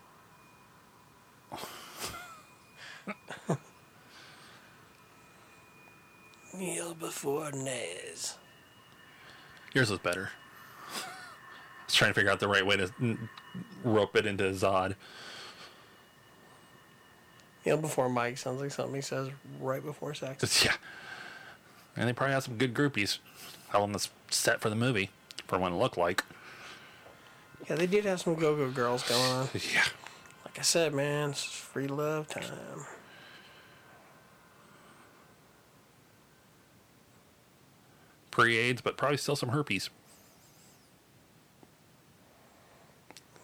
[6.58, 8.36] Kneel before Nez.
[9.74, 10.32] Yours was better.
[10.96, 12.92] I was trying to figure out the right way to
[13.84, 14.96] rope it into Zod.
[17.66, 19.30] Kneel before Mike sounds like something he says
[19.60, 20.64] right before sex.
[20.64, 20.74] Yeah.
[21.96, 23.20] And they probably had some good groupies.
[23.70, 25.10] How on this set for the movie,
[25.48, 26.24] for what it looked like.
[27.70, 29.50] Yeah, they did have some go-go girls going on.
[29.74, 29.84] Yeah.
[30.46, 32.44] Like I said, man, it's free love time.
[38.38, 39.90] Pre AIDS, but probably still some herpes.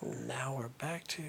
[0.04, 1.24] Now we're back to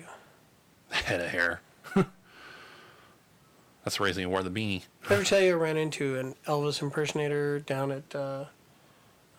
[0.90, 1.62] Head of hair.
[1.94, 4.82] That's the reason he wore the beanie.
[5.08, 8.44] I ever tell you I ran into an Elvis impersonator down at uh,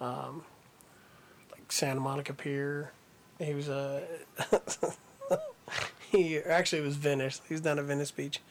[0.02, 0.44] um,
[1.52, 2.94] like Santa Monica Pier?
[3.38, 4.02] He was uh,
[6.12, 7.42] he actually was Venice.
[7.48, 8.42] He was down at Venice Beach,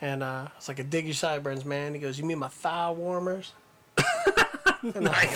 [0.00, 2.48] and uh, I was like, "I dig your sideburns, man." He goes, "You mean my
[2.48, 3.52] thigh warmers?"
[4.94, 5.28] And I,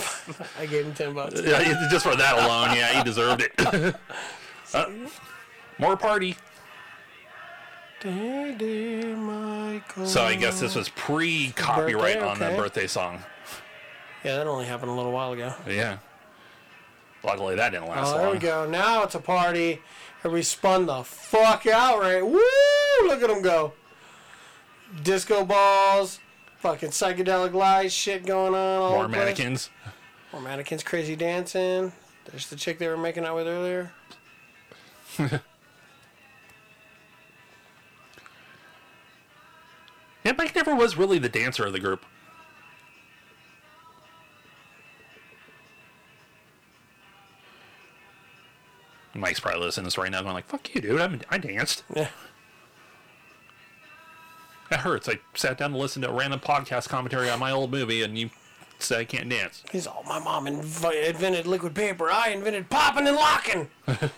[0.66, 1.40] gave him ten bucks.
[1.42, 3.96] Yeah, just for that alone, yeah, he deserved it.
[4.72, 4.86] Uh,
[5.78, 6.36] more party.
[8.00, 10.06] Daddy Michael.
[10.06, 13.18] So I guess this was pre-copyright Birthday, on the birthday song.
[14.24, 15.52] Yeah, that only happened a little while ago.
[15.66, 15.98] Yeah.
[17.24, 18.34] Luckily, that didn't last Oh, there long.
[18.34, 18.70] we go.
[18.70, 19.82] Now it's a party.
[20.22, 22.24] and we spun the fuck out, right?
[22.24, 22.40] Woo!
[23.08, 23.72] Look at them go.
[25.02, 26.20] Disco balls,
[26.60, 28.82] fucking psychedelic lights, shit going on.
[28.82, 29.18] All More the place.
[29.38, 29.70] mannequins.
[30.32, 31.92] More mannequins, crazy dancing.
[32.26, 33.92] There's the chick they were making out with earlier.
[40.24, 42.04] Yeah, Mike never was really the dancer of the group.
[49.14, 51.00] Mike's probably listening to this right now, going like, "Fuck you, dude!
[51.00, 51.82] I'm, I danced.
[51.94, 52.08] Yeah.
[54.70, 55.08] That hurts.
[55.08, 58.16] I sat down to listen to a random podcast commentary on my old movie, and
[58.16, 58.30] you
[58.78, 59.64] said I can't dance.
[59.70, 62.08] He's all, my mom inv- invented liquid paper.
[62.10, 63.68] I invented popping and locking.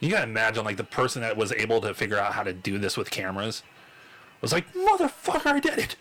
[0.00, 2.78] You gotta imagine, like the person that was able to figure out how to do
[2.78, 3.62] this with cameras
[4.42, 5.96] was like, "Motherfucker, I did it!"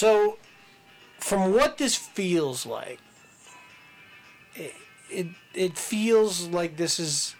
[0.00, 0.38] So,
[1.18, 3.00] from what this feels like,
[4.54, 4.72] it,
[5.10, 7.34] it it feels like this is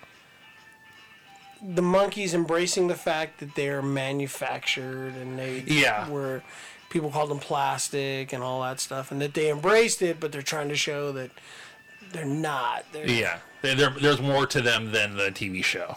[1.62, 6.06] the Monkees embracing the fact that they're manufactured and they Yeah.
[6.10, 6.42] were
[6.90, 10.42] people called them plastic and all that stuff, and that they embraced it, but they're
[10.42, 11.30] trying to show that
[12.12, 12.84] they're not.
[12.92, 15.96] They're, Yeah, there- there's more to them than the TV show.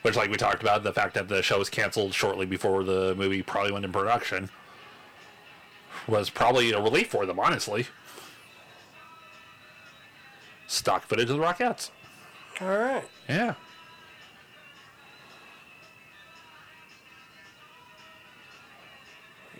[0.00, 3.14] Which, like we talked about, the fact that the show was canceled shortly before the
[3.14, 4.48] movie probably went in production
[6.06, 7.86] was probably a relief for them, honestly.
[10.66, 11.90] Stock footage of the Rockettes.
[12.60, 13.04] All right.
[13.28, 13.54] Yeah.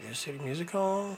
[0.01, 1.17] You guys see the music on?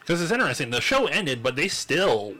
[0.00, 0.70] Because it's interesting.
[0.70, 2.34] The show ended, but they still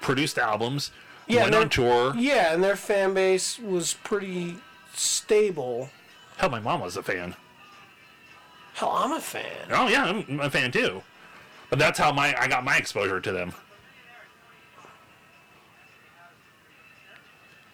[0.00, 0.90] produced albums,
[1.26, 2.14] Yeah, went on tour.
[2.16, 4.56] Yeah, and their fan base was pretty
[4.94, 5.90] stable.
[6.38, 7.36] Hell, my mom was a fan.
[8.74, 9.68] Hell, I'm a fan.
[9.70, 11.02] Oh yeah, I'm a fan too.
[11.70, 13.52] But that's how my I got my exposure to them.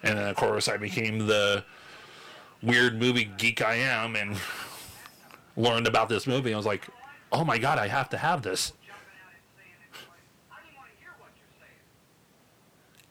[0.02, 1.64] And then of course I became the
[2.62, 4.36] weird movie geek I am and
[5.56, 6.52] learned about this movie.
[6.52, 6.86] I was like,
[7.32, 8.72] oh my god, I have to have this.
[8.86, 10.20] jumping out and saying it twice.
[10.52, 11.84] I didn't want to hear what you're saying.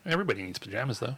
[0.07, 1.16] Everybody needs pajamas though.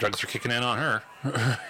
[0.00, 1.02] Drugs are kicking in on her.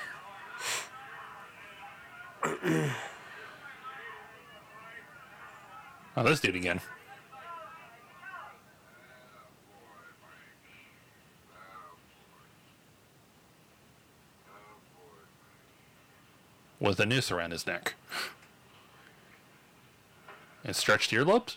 [6.16, 6.80] oh, this dude again.
[16.78, 17.94] With a noose around his neck.
[20.64, 21.56] And stretched earlobes?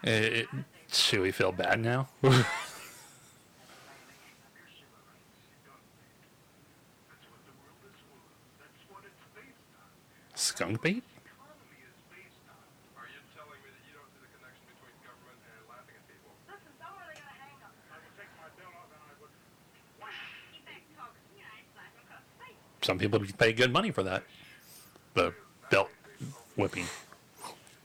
[20.97, 21.41] talk to me.
[21.41, 22.59] I ain't slacking across the face.
[22.81, 24.23] Some people pay good money for that.
[25.13, 25.33] The
[25.69, 25.89] belt
[26.55, 26.85] whipping.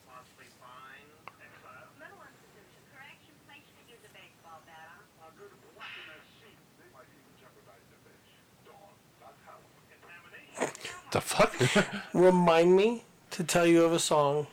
[0.06, 1.06] Possibly fine,
[1.38, 1.86] exile.
[1.98, 5.04] Mental institution, correction, place to use a baseball bat on.
[5.22, 6.58] I'll go to watch in that seat.
[6.78, 8.26] They might even jeopardize their bench.
[8.66, 9.86] Dawn, not Halloween.
[9.90, 11.12] Contamination.
[11.12, 11.54] The fuck?
[12.12, 14.46] remind me to tell you of a song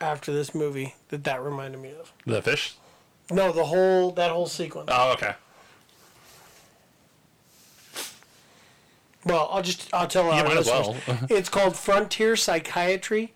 [0.00, 2.12] after this movie that that reminded me of.
[2.26, 2.74] the fish?
[3.30, 4.88] No, the whole that whole sequence.
[4.92, 5.34] Oh, okay.
[9.24, 10.96] Well, I'll just I'll tell our might as well.
[11.28, 13.34] it's called Frontier Psychiatry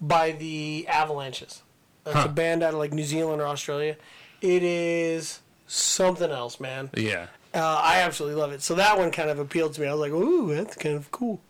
[0.00, 1.62] by the Avalanches.
[2.04, 2.26] It's Huh.
[2.26, 3.96] a band out of like New Zealand or Australia.
[4.42, 6.90] It is something else, man.
[6.96, 7.26] Yeah.
[7.54, 8.62] Uh, I absolutely love it.
[8.62, 9.86] So that one kind of appealed to me.
[9.86, 11.40] I was like, "Ooh, that's kind of cool."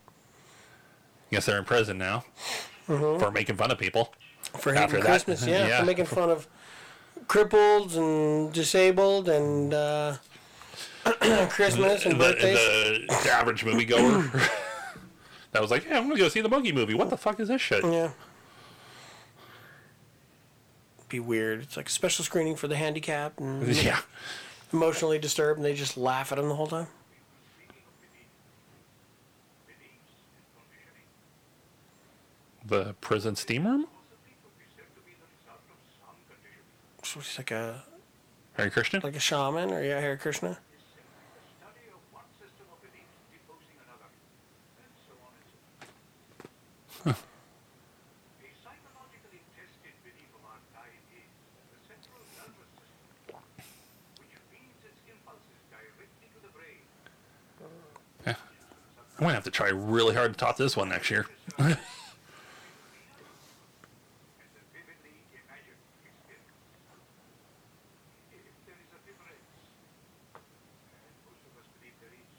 [1.31, 2.25] Guess they're in prison now
[2.87, 4.13] for making fun of people.
[4.59, 5.81] For After Christmas, yeah, yeah.
[5.81, 6.49] for making fun of
[7.29, 10.17] crippled and disabled and uh,
[11.51, 12.57] Christmas and The, birthdays.
[13.09, 14.33] the, the average moviegoer
[15.53, 16.95] that was like, "Yeah, I'm gonna go see the Monkee movie.
[16.95, 18.11] What the fuck is this shit?" Yeah.
[21.09, 21.63] Be weird.
[21.63, 24.01] It's like a special screening for the handicapped and Yeah.
[24.73, 26.87] emotionally disturbed, and they just laugh at him the whole time.
[32.71, 33.87] The prison steam room.
[37.03, 37.83] So he's like a
[38.55, 39.01] Harry Christian.
[39.03, 40.55] like a shaman or yeah, Hare Krishna.
[41.59, 44.07] Study of one system of beliefs deposing another.
[44.07, 47.27] And so on and so forth.
[48.39, 53.43] A psychologically tested belief of our time is that the central nervous system,
[54.23, 56.87] which feeds its impulses directly to the brain,
[58.31, 61.27] I'm gonna have to try really hard to top this one next year.
[64.41, 66.57] as a vividly imagined experience.
[68.33, 69.53] If there is a difference,
[70.97, 72.33] and most of us believe there is,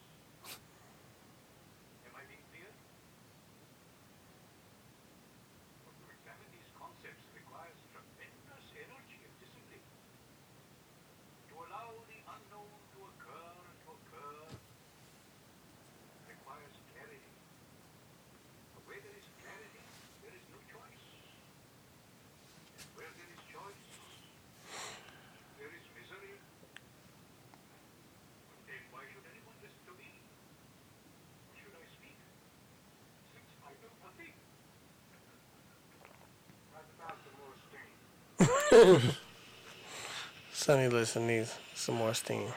[40.53, 42.47] Sonny listen needs some more steam.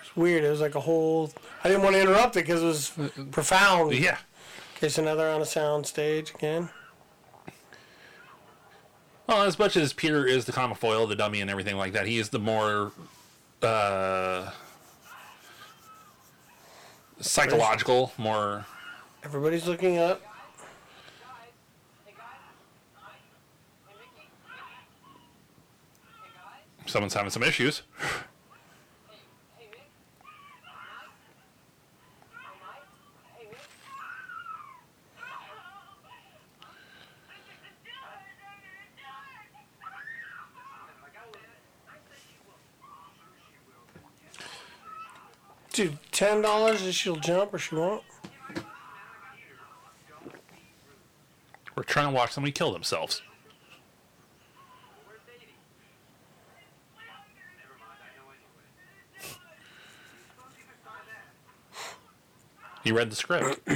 [0.00, 0.44] It's weird.
[0.44, 1.32] It was like a whole.
[1.64, 2.92] I didn't want to interrupt it because it was
[3.30, 3.94] profound.
[3.94, 4.18] Yeah.
[4.76, 6.68] Okay, so now they're on a sound stage again.
[9.26, 12.06] Well, as much as Peter is the comic foil, the dummy, and everything like that,
[12.06, 12.92] he is the more
[13.62, 14.50] uh,
[17.20, 18.66] psychological, more.
[19.24, 20.22] Everybody's looking up.
[22.04, 22.28] Hey guys.
[23.88, 24.28] Hey Mickey.
[26.22, 26.75] Hey guys.
[26.86, 27.82] Someone's having some issues.
[27.98, 28.06] Hey,
[29.58, 29.88] hey Mick.
[30.22, 31.10] Mike.
[32.32, 32.86] Hey Mike.
[33.36, 33.58] Hey Mick.
[45.72, 48.02] Dude, ten dollars and she'll jump or she won't.
[51.76, 53.20] We're trying to watch somebody kill themselves.
[62.86, 63.66] Nothing's read the script.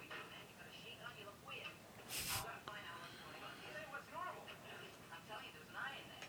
[0.00, 0.40] man.
[0.48, 1.12] You got a sheet on.
[1.20, 1.68] You look weird.
[1.68, 3.52] I've got to find out what's going on.
[3.60, 4.40] You say what's normal?
[5.12, 6.24] I'm telling you, there's an eye in there.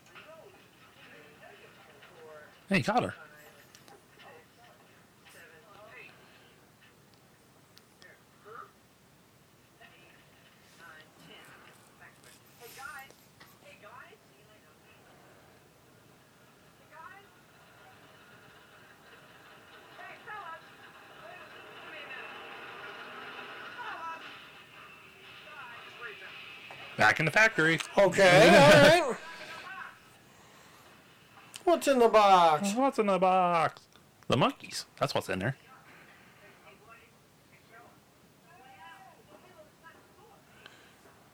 [2.68, 3.16] Hey, got her.
[12.60, 13.12] Hey guys!
[13.64, 14.20] Hey guys!
[16.78, 17.28] Hey guys!
[19.96, 20.66] Hey fellas!
[21.24, 22.36] Wait a give me a minute.
[23.78, 24.26] Fellas!
[25.48, 26.98] Guys, wait a minute.
[27.18, 27.80] Back in the factory.
[27.98, 29.18] Okay, all right.
[31.64, 32.76] What's in the box?
[32.76, 33.82] What's in the box?
[34.28, 34.86] The Monkees.
[35.00, 35.56] That's what's in there.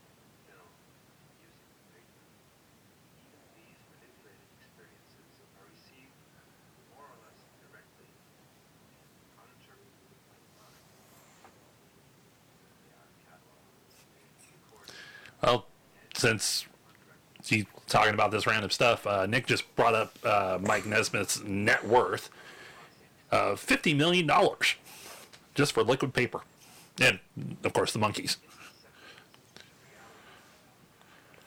[0.50, 0.70] film,
[1.40, 2.24] music, paper.
[3.24, 6.16] Even these manipulated experiences are received
[6.92, 8.08] more or less directly
[9.40, 10.84] uninterpreted by the mind.
[12.84, 13.96] They are cataloged,
[14.52, 14.94] recorded,
[15.42, 15.66] Well,
[16.16, 16.66] since
[17.44, 21.86] he's talking about this random stuff, uh, Nick just brought up uh, Mike Nesmith's net
[21.86, 22.30] worth
[23.30, 24.74] of fifty million dollars
[25.54, 26.40] just for liquid paper,
[27.00, 27.18] and
[27.64, 28.36] of course the Monkees.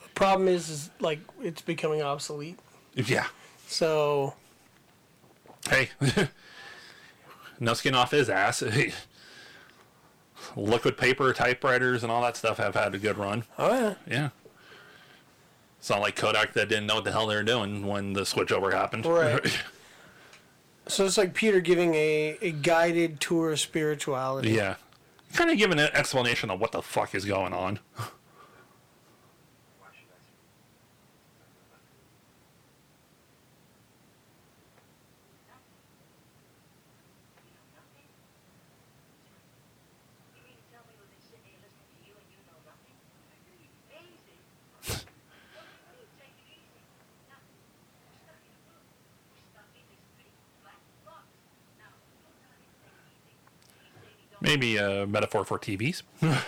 [0.03, 2.59] The problem is, is like it's becoming obsolete.
[2.95, 3.27] Yeah.
[3.67, 4.33] So
[5.69, 5.89] Hey,
[7.59, 8.63] no skin off his ass.
[10.55, 13.43] liquid paper typewriters and all that stuff have had a good run.
[13.57, 14.29] oh yeah, Yeah.
[15.79, 18.21] It's not like Kodak that didn't know what the hell they were doing when the
[18.21, 19.05] switchover happened.
[19.05, 19.39] Right.
[20.87, 24.51] so it's like Peter giving a, a guided tour of spirituality.
[24.51, 24.75] yeah.
[25.33, 27.79] Kind of giving an explanation of what the fuck is going on.
[27.95, 28.01] why
[29.93, 30.43] should I speak?
[40.37, 42.59] You mean to tell me we've been sitting here listening to you and you know
[42.61, 42.93] nothing?
[43.89, 44.37] Easy.
[44.85, 45.01] What
[45.65, 46.81] do you mean, take it easy?
[47.25, 47.57] Nothing.
[48.05, 48.85] We're stuck in a room.
[49.33, 50.29] We're stuck in this big
[50.61, 51.25] black box.
[51.81, 51.89] Now,
[52.21, 53.33] don't tell me to take it easy.
[53.81, 56.01] You say we don't Maybe a metaphor for TVs.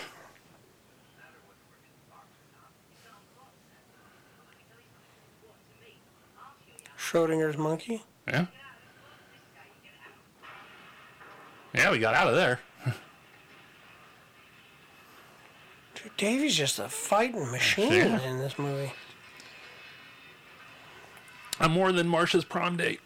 [6.98, 8.02] Schrodinger's monkey.
[8.26, 8.46] Yeah.
[11.74, 12.60] Yeah, we got out of there.
[15.94, 18.20] Dude, Davy's just a fighting machine Yeah.
[18.22, 18.92] in this movie.
[21.60, 23.00] I'm more than Marcia's prom date.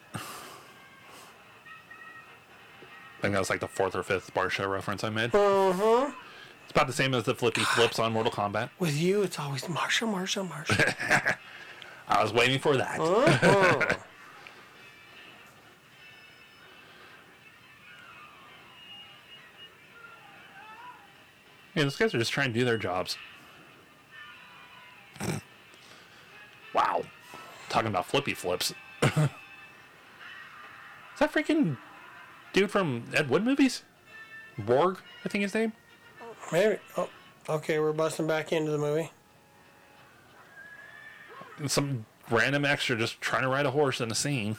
[3.27, 5.35] Think that was like the fourth or fifth Marcia reference I made.
[5.35, 6.13] Uh huh.
[6.63, 8.71] It's about the same as the flippy flips on Mortal Kombat.
[8.79, 11.37] With you, it's always Marcia, Marcia, Marcia.
[12.09, 13.01] I was waiting for that.
[13.01, 13.97] Uh-huh.
[21.75, 23.19] Yeah, those guys are just trying to do their jobs.
[26.73, 27.03] wow.
[27.69, 28.73] Talking about flippy flips.
[29.03, 29.13] Is
[31.19, 31.77] that freaking
[32.57, 33.83] dude from Ed Wood movies?
[34.59, 35.75] Borg, I think his name.
[36.51, 36.79] Maybe.
[36.97, 37.09] Oh,
[37.51, 39.11] okay, we're busting back into the movie.
[41.67, 44.57] Some random extra just trying to ride a horse in a scene.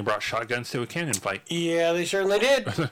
[0.00, 1.42] They brought shotguns to a cannon fight.
[1.48, 2.64] Yeah, they certainly did.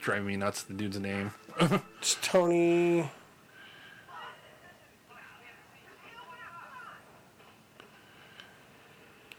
[0.00, 1.30] Driving me nuts, the dude's name.
[1.98, 3.10] it's Tony.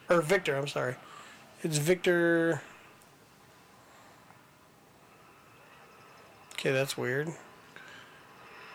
[0.07, 0.93] Or Victor, I'm sorry.
[1.63, 2.61] It's Victor.
[6.53, 7.33] Okay, that's weird.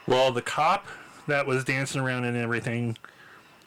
[0.09, 0.89] Well, the cop
[1.27, 2.97] that was dancing around and everything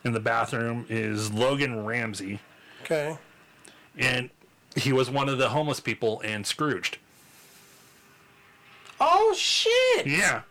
[0.03, 2.39] in the bathroom is Logan Ramsey,
[2.83, 3.17] Okay.
[3.97, 4.29] and
[4.75, 6.97] he was one of the homeless people in Scrooged.
[8.99, 10.05] Oh, shit!
[10.07, 10.41] Yeah,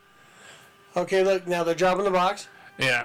[0.96, 2.48] Okay, look, now they're dropping the box.
[2.78, 3.04] yeah.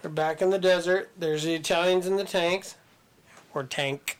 [0.00, 1.10] They're back in the desert.
[1.16, 2.76] There's the Italians in the tanks.
[3.54, 4.18] Or tank.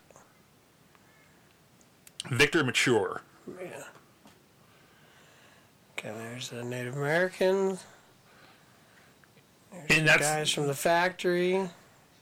[2.30, 3.22] Victor Mature.
[3.60, 3.82] Yeah.
[5.98, 7.84] Okay, there's the Native Americans.
[9.88, 11.68] And that's Guys from the factory.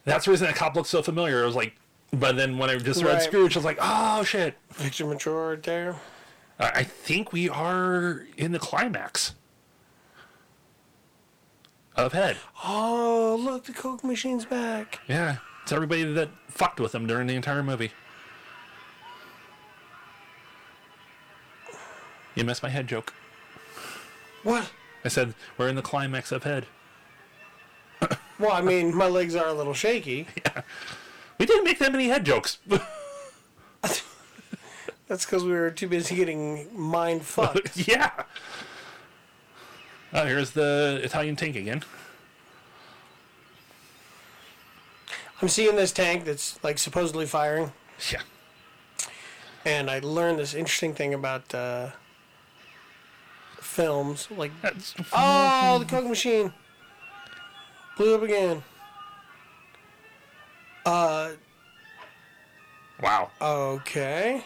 [0.04, 1.42] that's the reason that cop looked so familiar.
[1.42, 1.74] I was like,
[2.12, 3.22] but then when I just read Right.
[3.22, 4.54] Scrooge, I was like, oh shit.
[4.74, 5.96] Victor Mature right there.
[6.58, 9.34] I I think we are in the climax
[11.96, 12.36] of Head.
[12.64, 15.00] Oh, look, the Coke machine's back.
[15.08, 17.90] Yeah, it's everybody that fucked with him during the entire movie.
[22.34, 23.12] You missed my head joke.
[24.42, 24.70] What?
[25.04, 26.66] I said we're in the climax of Head.
[28.38, 30.26] Well, I mean, my legs are a little shaky.
[30.46, 30.62] Yeah.
[31.38, 32.56] We didn't make that many head jokes.
[33.82, 37.76] That's because we were too busy getting mind fucked.
[37.88, 38.10] yeah.
[40.12, 41.82] Oh, here's the Italian tank again.
[45.42, 47.72] I'm seeing this tank that's like supposedly firing,
[48.12, 48.20] Yeah.
[49.64, 51.90] and I learned this interesting thing about uh,
[53.70, 54.28] films.
[54.36, 56.52] Like, That's, oh, the Coke machine
[57.96, 58.62] blew up again.
[60.84, 61.30] Uh,
[63.02, 63.30] wow.
[63.40, 64.42] okay.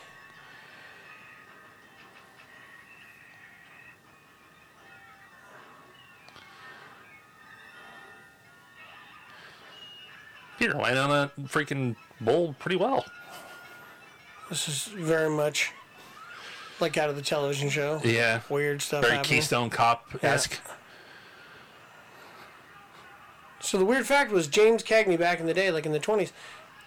[10.58, 13.04] Peter landed on a freaking bowl pretty well.
[14.48, 15.72] This is very much
[16.80, 18.00] like out of the television show.
[18.04, 18.40] Yeah.
[18.48, 19.38] Weird stuff Very happening.
[19.38, 20.60] Keystone Cop esque.
[23.60, 26.32] So the weird fact was James Cagney back in the day, like in the twenties,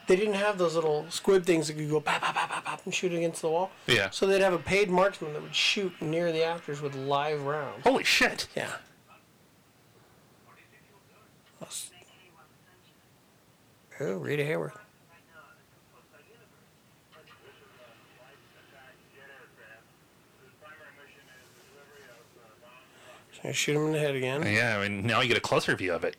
[0.07, 2.81] they didn't have those little squib things that could go pop, pop, pop, pop, pop
[2.85, 3.72] and shoot against the wall.
[3.88, 4.09] Yeah.
[4.11, 7.84] So they'd have a paid marksman that would shoot near the actors with live rounds.
[7.84, 8.47] Holy shit.
[8.55, 8.72] Yeah.
[13.99, 14.77] Oh, Rita Hayworth.
[23.41, 24.43] So I shoot him in the head again.
[24.45, 26.15] Yeah, I mean, now you get a closer view of it.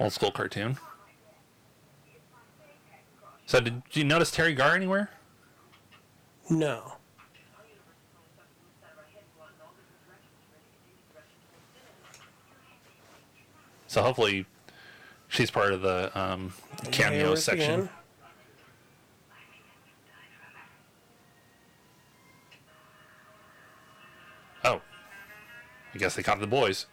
[0.00, 0.78] Old school cartoon.
[3.46, 5.10] So did you notice Teri Garr anywhere?
[6.48, 6.94] No.
[13.88, 14.46] So hopefully
[15.28, 16.52] she's part of the um,
[16.90, 17.72] cameo section.
[17.72, 17.88] again.
[24.64, 24.80] Oh.
[25.94, 26.86] I guess they caught the boys.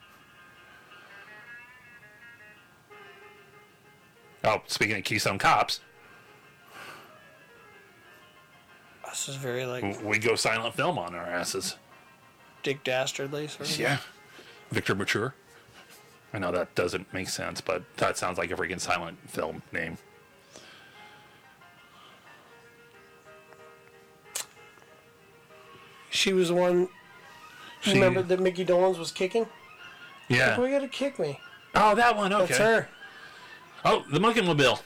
[4.44, 5.80] Oh, speaking of Keystone Cops,
[9.16, 11.78] This is very like we go silent film on our asses.
[12.64, 13.48] Dick Dastardly.
[13.48, 13.80] Sort of.
[13.80, 13.99] Yeah.
[14.72, 15.34] Victor Mature.
[16.36, 19.98] I know that doesn't make sense, but that sounds like a freaking silent film name.
[26.10, 26.90] She was the one.
[27.82, 29.48] She- Remember that Mickey Dolenz was kicking?
[30.28, 30.57] Yeah.
[30.57, 31.40] Why you gotta kick me?
[31.76, 32.34] Oh, that one.
[32.34, 32.45] Okay.
[32.48, 32.90] That's her.
[33.84, 34.82] Oh, the Monkeemobile.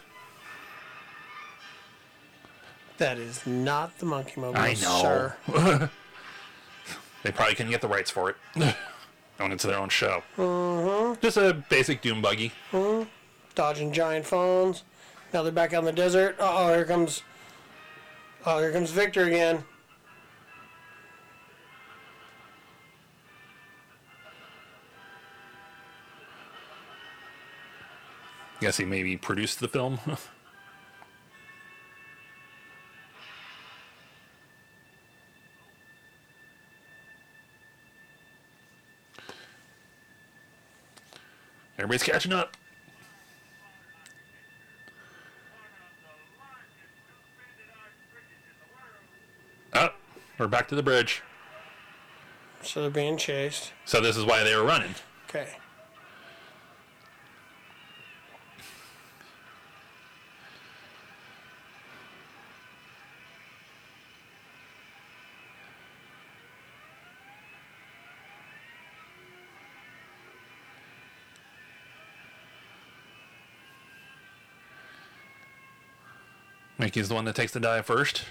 [2.98, 5.34] That is not the Monkeemobile, I know.
[5.54, 5.90] sir.
[7.22, 8.38] They probably couldn't get the rights for it.
[9.40, 10.22] Own it to their own show.
[10.38, 11.22] Mm-hmm.
[11.22, 12.52] Just a basic Doom buggy.
[12.72, 13.07] Mm-hmm.
[13.56, 14.84] Dodging giant phones.
[15.34, 16.36] Now they're back out in the desert.
[16.40, 17.24] Oh, here comes.
[18.45, 19.64] Oh, here comes Victor again.
[28.60, 29.99] Guess he maybe produced the film.
[41.90, 42.56] Everybody's catching up.
[49.74, 49.90] Oh,
[50.38, 51.24] we're back to the bridge.
[52.61, 53.74] So they're being chased.
[53.86, 54.94] So this is why they were running.
[55.28, 55.48] Okay.
[76.80, 78.23] Mickey's the one that takes the dive first.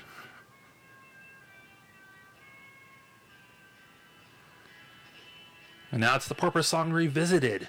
[5.92, 7.68] And now it's the Porpoise song revisited.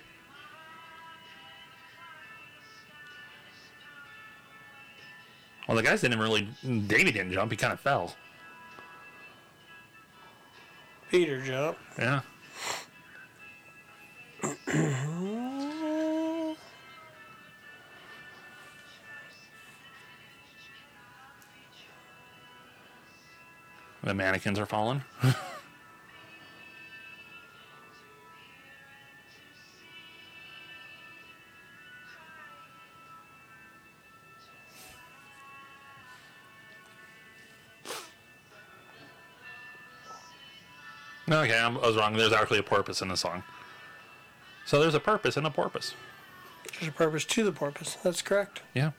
[5.68, 6.48] Well, the guys didn't really.
[6.64, 8.16] Davy didn't jump, he kind of fell.
[11.12, 11.78] Peter jump.
[11.98, 12.22] Yeah.
[24.04, 25.04] The mannequins are falling.
[41.32, 42.14] okay, I'm- I was wrong.
[42.16, 43.44] There's actually a porpoise in the song.
[44.66, 45.94] So there's a purpose in a porpoise.
[46.80, 47.98] There's a purpose to the porpoise.
[48.04, 48.62] That's correct.
[48.74, 48.92] Yeah.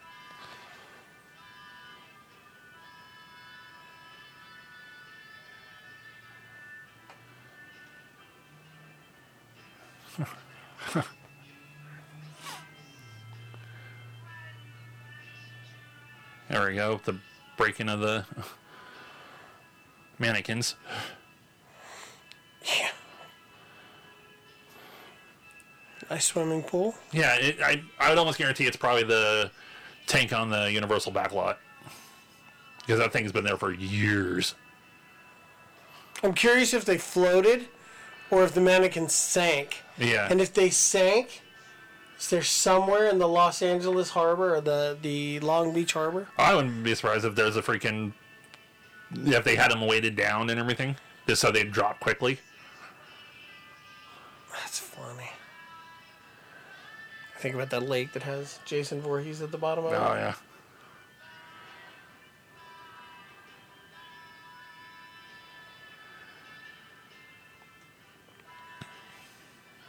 [16.61, 17.01] There we go.
[17.05, 17.17] The
[17.57, 18.25] breaking of the
[20.19, 20.75] mannequins.
[22.65, 22.91] Yeah.
[26.11, 26.95] Nice swimming pool.
[27.13, 29.51] Yeah, it, I I would almost guarantee it's probably the
[30.07, 31.57] tank on the Universal backlot
[32.81, 34.55] because that thing's been there for years.
[36.23, 37.69] I'm curious if they floated
[38.31, 39.83] or if the mannequin sank.
[39.99, 40.29] Yeah.
[40.31, 41.43] And if they sank,
[42.21, 46.29] is there somewhere in the Los Angeles harbor or the, the Long Beach harbor?
[46.37, 48.13] I wouldn't be surprised if there's a freaking
[49.17, 52.39] if they had them weighted down and everything, just so they'd drop quickly.
[54.53, 55.31] That's funny.
[57.35, 59.99] I think about that lake that has Jason Voorhees at the bottom of Oh it.
[59.99, 60.35] Oh, yeah.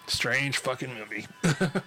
[0.08, 1.28] Strange fucking movie.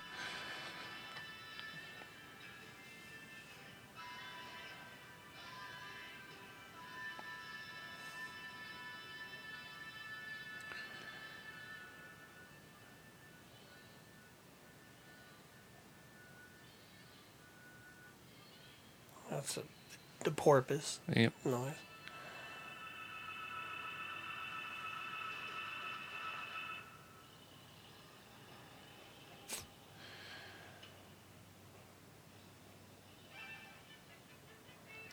[20.45, 21.33] porpoise Yep.
[21.47, 21.73] noise.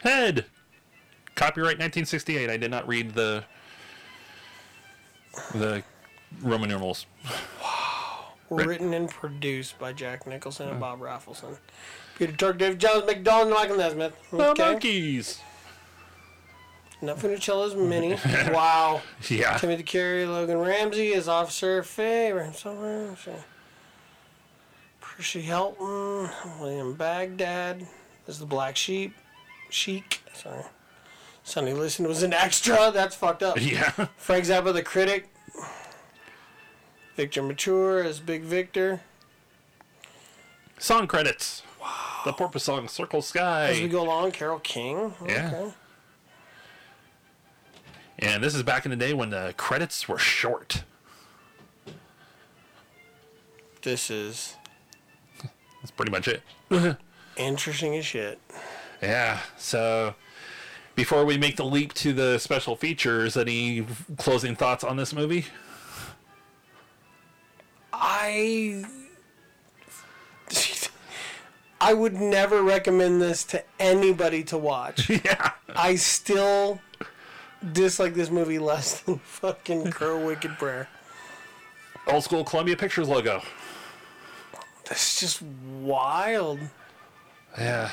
[0.02, 0.46] Head.
[1.36, 2.50] Copyright 1968.
[2.50, 3.44] I did not read the
[5.54, 5.84] the
[6.42, 7.06] Roman numerals.
[8.52, 11.58] Written and produced by Jack Nicholson and Bob Rafelson.
[12.18, 14.14] Peter Tork, Dave Jones, McDonald, and Michael Nesmith.
[14.30, 15.40] The Monkees.
[17.02, 18.18] Not Funicello's Minnie.
[18.54, 19.02] wow.
[19.30, 19.58] Yeah.
[19.58, 22.32] Timothy Carey, Logan Ramsey as Officer Faye,
[25.00, 26.30] Percy Helton,
[26.60, 27.88] William Bagdad
[28.28, 29.14] is the Black Sheep,
[29.70, 30.22] Sheik.
[30.34, 30.64] Sorry.
[31.44, 32.92] Sonny Liston was an extra.
[32.94, 33.58] That's fucked up.
[33.62, 33.90] Yeah.
[34.18, 35.30] Frank Zappa, the critic.
[37.22, 39.00] Victor Mature as Big Victor.
[40.80, 41.62] Song credits.
[41.80, 41.88] Wow.
[42.26, 43.68] The Porpoise song Circle Sky.
[43.68, 45.14] As we go along, Carole King.
[45.28, 45.52] Yeah.
[45.54, 45.74] Okay.
[48.18, 50.84] And this is back in the day when the credits were short.
[53.84, 54.56] This is
[55.44, 56.42] That's pretty much it.
[57.38, 58.40] interesting as shit.
[59.00, 59.42] Yeah.
[59.60, 60.16] So
[60.96, 63.86] before we make the leap to the special features, any
[64.18, 65.46] closing thoughts on this movie?
[68.02, 68.84] I
[71.82, 75.10] I would never recommend this to anybody to watch.
[75.26, 75.52] yeah.
[75.76, 76.82] I still
[77.74, 80.90] dislike this movie less than fucking Crow Wicked Prayer.
[82.08, 83.42] Old school Columbia Pictures logo.
[84.86, 85.42] That's just
[85.80, 86.60] wild.
[87.58, 87.92] Yeah.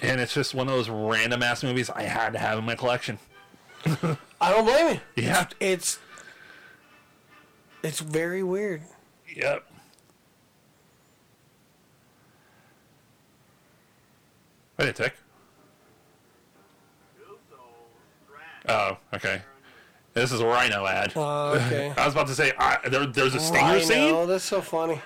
[0.00, 2.74] And it's just one of those random ass movies I had to have in my
[2.74, 3.18] collection.
[4.42, 5.22] I don't blame you.
[5.22, 5.46] Yeah.
[5.60, 5.98] It's
[7.82, 8.82] it's very weird.
[9.34, 9.64] Yep.
[14.78, 15.14] Wait a tick.
[18.68, 19.42] Oh, okay.
[20.14, 21.12] This is a rhino ad.
[21.16, 21.92] Oh, okay.
[21.96, 24.10] I was about to say I, there, there's a stinger I scene.
[24.12, 25.00] know, that's so funny.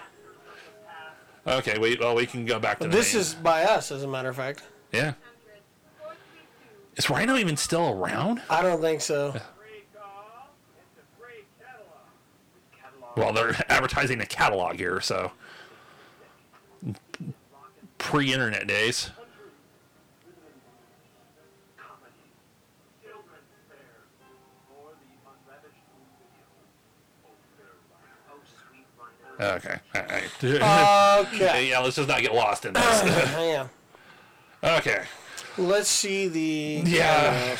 [1.46, 2.00] Okay, wait.
[2.00, 3.20] Well, we can go back to the This name.
[3.20, 4.62] is by us, as a matter of fact.
[4.92, 5.12] yeah.
[6.97, 8.40] Is Rhino even still around?
[8.48, 9.39] I don't think so.
[13.16, 15.32] Well, they're advertising a catalog here, so
[17.98, 19.10] pre-internet days.
[29.39, 29.77] Okay.
[29.94, 30.24] All right.
[30.43, 31.68] Okay.
[31.68, 33.02] yeah, let's just not get lost in this.
[33.05, 33.68] yeah.
[34.62, 35.02] okay.
[35.59, 36.83] Let's see the.
[36.89, 37.57] Yeah.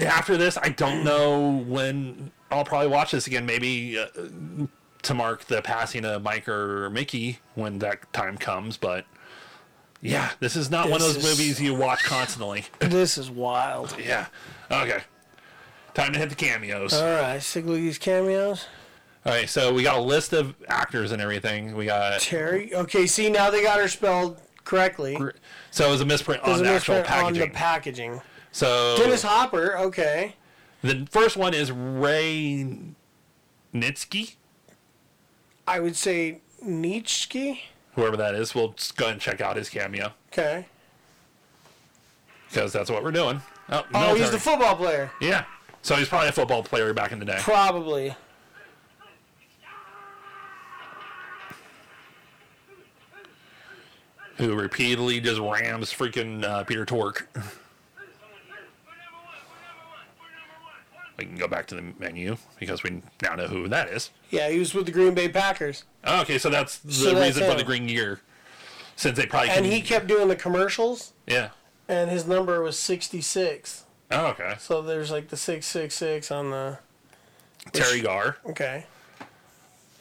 [0.00, 3.46] After this, I don't know when I'll probably watch this again.
[3.46, 4.06] Maybe uh,
[5.02, 8.76] to mark the passing of Mike or Micky when that time comes.
[8.76, 9.04] But
[10.00, 12.64] yeah, this is not one of those is- movies you watch constantly.
[12.78, 13.96] This is wild.
[13.98, 14.26] yeah.
[14.70, 15.00] Okay.
[15.94, 16.94] Time to hit the cameos.
[16.94, 18.66] All right, stick with these cameos.
[19.26, 21.74] All right, so we got a list of actors and everything.
[21.74, 22.72] We got Teri.
[22.72, 25.16] Okay, see now they got her spelled correctly.
[25.70, 27.48] so it was a misprint There's on a the actual misprint on packaging.
[27.48, 28.20] the packaging.
[28.52, 29.76] so Dennis Hopper.
[29.78, 30.34] Okay.
[30.82, 32.78] the first one is Ray
[33.74, 34.34] Nitschke,
[35.66, 37.62] I would say Nietzsche.
[37.94, 38.54] whoever that is.
[38.54, 40.12] We'll just go and check out his cameo.
[40.32, 40.66] Okay.
[42.48, 43.40] because that's what we're doing.
[43.70, 44.30] Oh, Oh, he's military.
[44.30, 45.10] the football player.
[45.20, 45.44] yeah.
[45.82, 47.36] So he's probably a football player back in the day.
[47.40, 48.14] Probably.
[54.38, 57.28] Who repeatedly just rams freaking uh, Peter Tork.
[61.18, 64.10] we can go back to the menu because we now know who that is.
[64.30, 67.26] Yeah, he was with the Green Bay Packers, Oh, okay, so that's the So that's
[67.36, 68.20] reason for the green gear.
[68.96, 71.50] Since they probably and he kept doing the commercials, yeah.
[71.88, 73.84] and his number was sixty-six.
[74.10, 74.54] Oh, okay.
[74.58, 76.78] So there's like the six six six on the.
[77.72, 78.86] Teri Garr, Okay.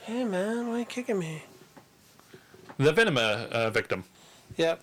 [0.04, 1.44] Hey man, why are you kicking me?
[2.78, 4.04] the Venom uh, victim.
[4.56, 4.82] Yep.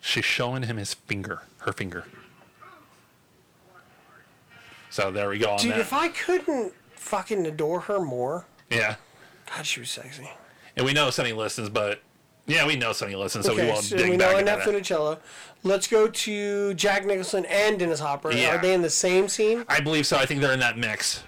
[0.00, 2.04] She's showing him his finger, her finger.
[4.90, 5.80] So there we go on Dude, that.
[5.80, 8.96] if I couldn't fucking adore her more, yeah.
[9.54, 10.28] God, she was sexy.
[10.76, 12.02] And we know Sonny Liston, but
[12.46, 14.64] yeah, we know Sonny Liston, so we okay, won't so dig we back know enough
[14.64, 14.74] that.
[14.74, 15.18] Funicello.
[15.62, 18.32] Let's go to Jack Nicholson and Dennis Hopper.
[18.32, 18.56] Yeah.
[18.56, 19.64] Are they in the same scene?
[19.68, 20.16] I believe so.
[20.16, 21.22] I think they're in that mix.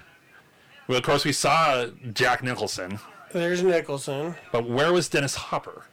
[0.87, 2.99] Well, of course, we saw Jack Nicholson,
[3.31, 4.35] There's Nicholson.
[4.51, 5.85] but where was Dennis Hopper?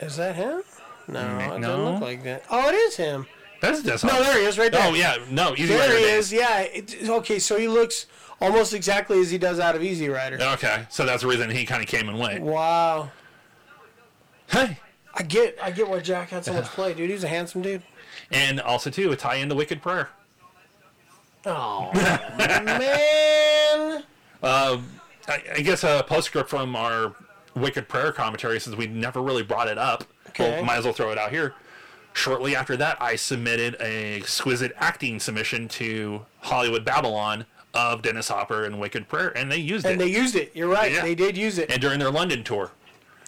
[0.00, 0.62] Is that him?
[1.08, 1.92] No, it doesn't no.
[1.92, 2.44] look like that.
[2.50, 3.26] Oh, it is him.
[3.60, 4.88] That's Dennis No, there he is, right there.
[4.88, 5.78] Oh yeah, no, Easy Rider.
[5.78, 6.26] There Rider he days.
[6.26, 6.32] is.
[6.32, 6.60] Yeah.
[6.62, 8.06] It, okay, so he looks
[8.40, 10.38] almost exactly as he does out of Easy Rider.
[10.40, 12.42] Okay, so that's the reason he kind of came and went.
[12.42, 13.10] Wow.
[14.48, 14.78] Hey,
[15.14, 17.08] I get, I get why Jack had so much play, dude.
[17.08, 17.82] He's a handsome dude.
[18.32, 20.10] And also too, a tie the Wicked Prayer.
[21.44, 24.04] Oh man.
[24.42, 24.88] Um,
[25.28, 27.14] I, I guess a postscript from our
[27.54, 30.04] Wicked Prayer commentary, since we never really brought it up.
[30.28, 30.56] Okay.
[30.56, 31.54] Well, might as well throw it out here.
[32.14, 37.44] Shortly after that, I submitted a exquisite acting submission to Hollywood Babble-On
[37.74, 40.04] of Dennis Hopper and Wicked Prayer, and they used And it.
[40.04, 40.52] And they used it.
[40.54, 40.92] You're right.
[40.92, 41.02] Yeah.
[41.02, 41.70] They did use it.
[41.70, 42.70] and during their London tour.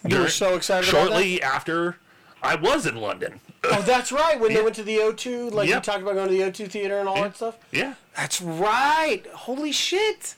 [0.07, 1.97] You were so excited about Shortly after
[2.43, 3.39] I was in London.
[3.71, 4.39] Oh, that's right.
[4.39, 4.57] When Yeah.
[4.57, 5.75] they went to the O2, like Yep.
[5.75, 7.55] you talked about going to the O2 theater and all that stuff.
[7.71, 7.93] Yeah.
[8.15, 9.23] That's right.
[9.33, 10.35] Holy shit.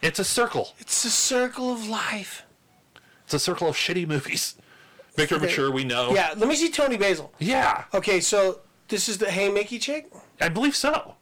[0.00, 0.74] It's a circle.
[0.78, 2.42] It's a circle of life.
[3.24, 4.56] It's a circle of shitty movies.
[5.16, 5.46] Victor Okay.
[5.46, 6.14] Mature, we know.
[6.14, 7.32] Yeah, let me see Toni Basil.
[7.38, 7.84] Yeah.
[7.94, 10.10] Okay, so this is the Hey Mickey chick
[10.40, 11.16] I believe so.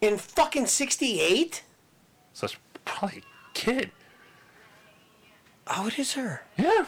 [0.00, 1.62] in fucking 68?
[2.32, 3.22] So it's probably a
[3.54, 3.90] kid.
[5.68, 6.42] Oh, it is her.
[6.56, 6.86] Yeah.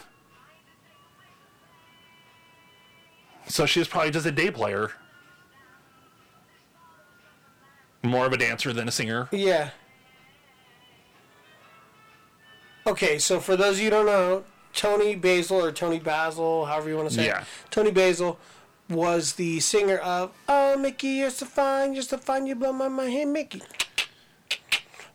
[3.47, 4.91] So she was probably just a day player.
[8.01, 9.29] More of a dancer than a singer.
[9.31, 9.69] Yeah.
[12.85, 14.43] Okay, so for those of you who don't know,
[14.73, 17.41] Toni Basil or Toni Basil, however you want to say Yeah.
[17.41, 18.37] it, Toni Basil
[18.89, 22.89] was the singer of Oh Mickey, you're so fine, you're so fine, you blow my
[22.89, 23.61] mind, hey Mickey.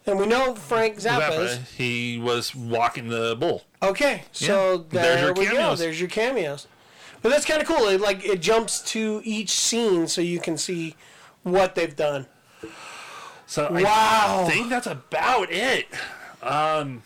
[0.07, 3.65] And we know Frank Zappa Zappa, he was walking the bull.
[3.83, 5.03] Okay, so Yeah.
[5.03, 5.75] there There's we go.
[5.75, 6.67] There's your cameos.
[7.23, 7.89] But that's kind of cool.
[7.89, 10.95] It, like it jumps to each scene so you can see
[11.43, 12.27] what they've done.
[13.47, 14.45] So Wow.
[14.47, 15.87] I think that's about it.
[16.43, 17.03] Um,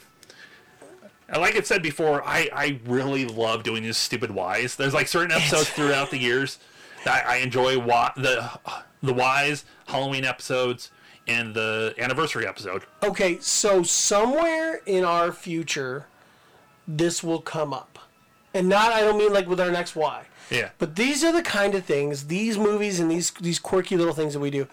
[1.28, 4.76] and like I've said before, I, I really love doing these stupid whys.
[4.76, 6.58] There's like certain episodes throughout the years
[7.04, 7.78] that I enjoy.
[7.78, 8.50] Why, the
[9.02, 10.90] the whys, Halloween episodes,
[11.26, 12.82] and the anniversary episode.
[13.02, 16.06] Okay, so somewhere in our future,
[16.86, 17.98] this will come up.
[18.54, 20.24] And not, I don't mean like with our next Y.
[20.50, 20.70] Yeah.
[20.78, 24.34] But these are the kind of things, these movies and these these quirky little things
[24.34, 24.66] that we do,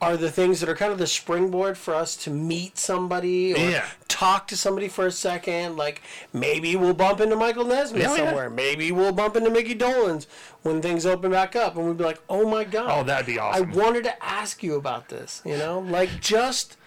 [0.00, 3.58] are the things that are kind of the springboard for us to meet somebody or
[3.58, 3.84] Yeah.
[4.08, 5.76] talk to somebody for a second.
[5.76, 6.00] Like
[6.32, 8.24] maybe we'll bump into Michael Nesmith Yeah, oh, yeah.
[8.26, 8.48] somewhere.
[8.48, 10.26] Maybe we'll bump into Micky Dolenz
[10.62, 13.38] when things open back up, and we'd be like, "Oh my god!" Oh, that'd be
[13.38, 13.70] awesome!
[13.70, 15.42] I wanted to ask you about this.
[15.44, 16.78] You know, like just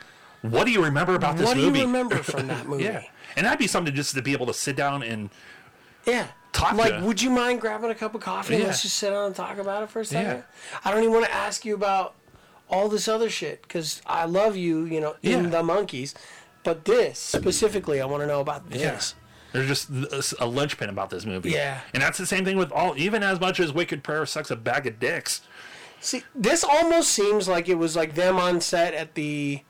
[0.41, 1.71] What do you remember about this what movie?
[1.73, 2.85] do you remember from that movie?
[2.85, 3.03] Yeah,
[3.35, 5.29] and that'd be something just to be able to sit down and
[6.05, 6.27] Yeah.
[6.51, 8.67] Talk like, would you mind grabbing a cup of coffee and Yeah.
[8.69, 10.37] let's just sit down and talk about it for a second?
[10.37, 10.79] Yeah.
[10.85, 12.13] I don't even want to ask you about
[12.69, 16.13] all this other shit because I love you, you know, in the Monkees.
[16.63, 19.15] But this specifically, I want to know about this.
[19.51, 21.51] There's just a linchpin about this movie.
[21.51, 21.81] Yeah.
[21.93, 24.55] And that's the same thing with all, even as much as Wicked Prayer sucks a
[24.55, 25.41] bag of dicks.
[25.99, 29.61] See, this almost seems like it was like them on set at the,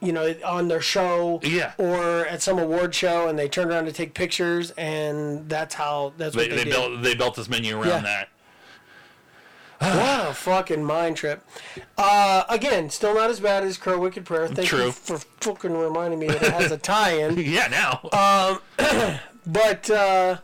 [0.00, 1.72] you know, on their show, Yeah.
[1.78, 6.12] or at some award show, and they turned around to take pictures, and that's how
[6.16, 6.70] that's They, what they, they did.
[6.72, 8.00] built they built this menu around Yeah.
[8.02, 8.28] that.
[9.80, 11.42] What a fucking mind trip.
[11.96, 14.46] Uh, again, still not as bad as Crow Wicked Prayer.
[14.46, 14.86] Thank True.
[14.86, 17.38] you for fucking reminding me that it has a tie-in.
[17.38, 18.60] Yeah, now.
[19.46, 20.36] But uh,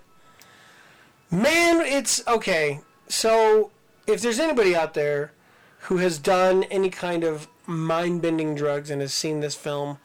[1.30, 2.80] man, it's okay.
[3.08, 3.70] So
[4.06, 5.32] if there's anybody out there
[5.80, 9.98] who has done any kind of mind-bending drugs and has seen this film,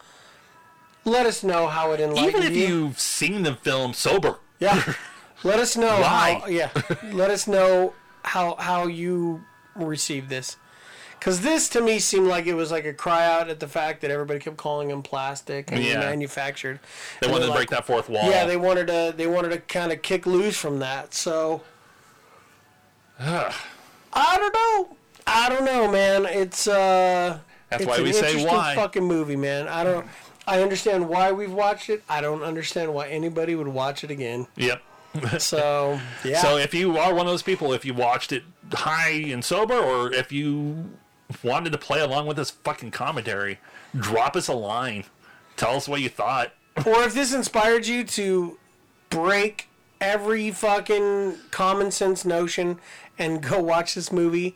[1.05, 2.67] let us know how it enlightened even if you.
[2.67, 4.93] you've seen the film sober, Yeah.
[5.43, 6.39] Let us know Why?
[6.43, 6.47] how.
[6.47, 6.69] Yeah.
[7.11, 7.93] Let us know
[8.23, 9.43] how how you
[9.75, 10.55] received this.
[11.17, 14.01] Because this to me seemed like it was like a cry out at the fact
[14.01, 15.99] that everybody kept calling him plastic and Yeah.
[15.99, 16.79] manufactured.
[17.19, 18.29] they And wanted to they're break that fourth wall.
[18.29, 19.13] Yeah, they wanted to.
[19.17, 21.15] They wanted to kind of kick loose from that.
[21.15, 21.63] So
[23.19, 24.97] I don't know.
[25.25, 26.25] I don't know, man.
[26.25, 27.39] It's uh.
[27.71, 28.75] That's it's why we say why.
[28.75, 29.67] Fucking movie, man.
[29.67, 30.05] I don't.
[30.45, 32.03] I understand why we've watched it.
[32.09, 34.47] I don't understand why anybody would watch it again.
[34.57, 34.81] Yep.
[35.39, 36.41] So yeah.
[36.41, 39.77] So if you are one of those people, if you watched it high and sober,
[39.77, 40.89] or if you
[41.43, 43.59] wanted to play along with this fucking commentary,
[43.93, 45.03] drop us a line.
[45.57, 46.53] Tell us what you thought.
[46.85, 48.57] or if this inspired you to
[49.09, 49.67] break
[49.99, 52.79] every fucking common sense notion
[53.19, 54.55] and go watch this movie,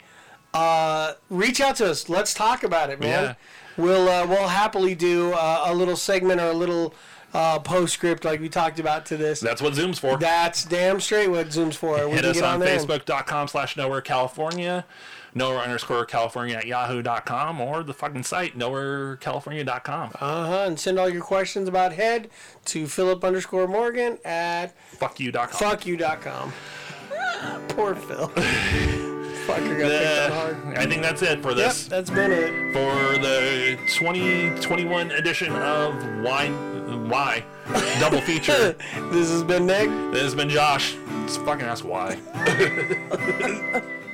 [0.55, 2.09] uh, reach out to us.
[2.09, 3.23] Let's talk about it, man.
[3.23, 3.33] Yeah.
[3.77, 6.93] We'll uh, we'll happily do uh, a little segment or a little
[7.33, 9.41] uh, postscript like we talked about to this.
[9.41, 10.17] That's what Zoom's for.
[10.17, 12.07] That's damn straight what Zoom's for.
[12.07, 14.85] We Hit can us get on and- Facebook.com slash Nowhere California,
[15.33, 20.11] Nowhere underscore California at Yahoo.com, or the fucking site, NowhereCalifornia.com.
[20.21, 22.29] Uh-huh, and send all your questions about head
[22.65, 24.67] to Philip underscore Morgan at
[24.97, 25.49] FuckYou.com.
[25.49, 26.53] fuckyou.com.
[27.67, 28.31] Poor Phil.
[29.45, 30.77] Fucker got picked on hard.
[30.77, 31.85] I think that's it for Yep, this.
[31.87, 32.73] that's been it.
[32.73, 35.93] For the 2021 edition of
[36.23, 37.43] Why, Why?
[37.99, 38.75] Double feature.
[39.11, 39.89] This has been Nick.
[40.11, 40.95] this has been Josh.
[41.23, 42.17] It's fucking ask why.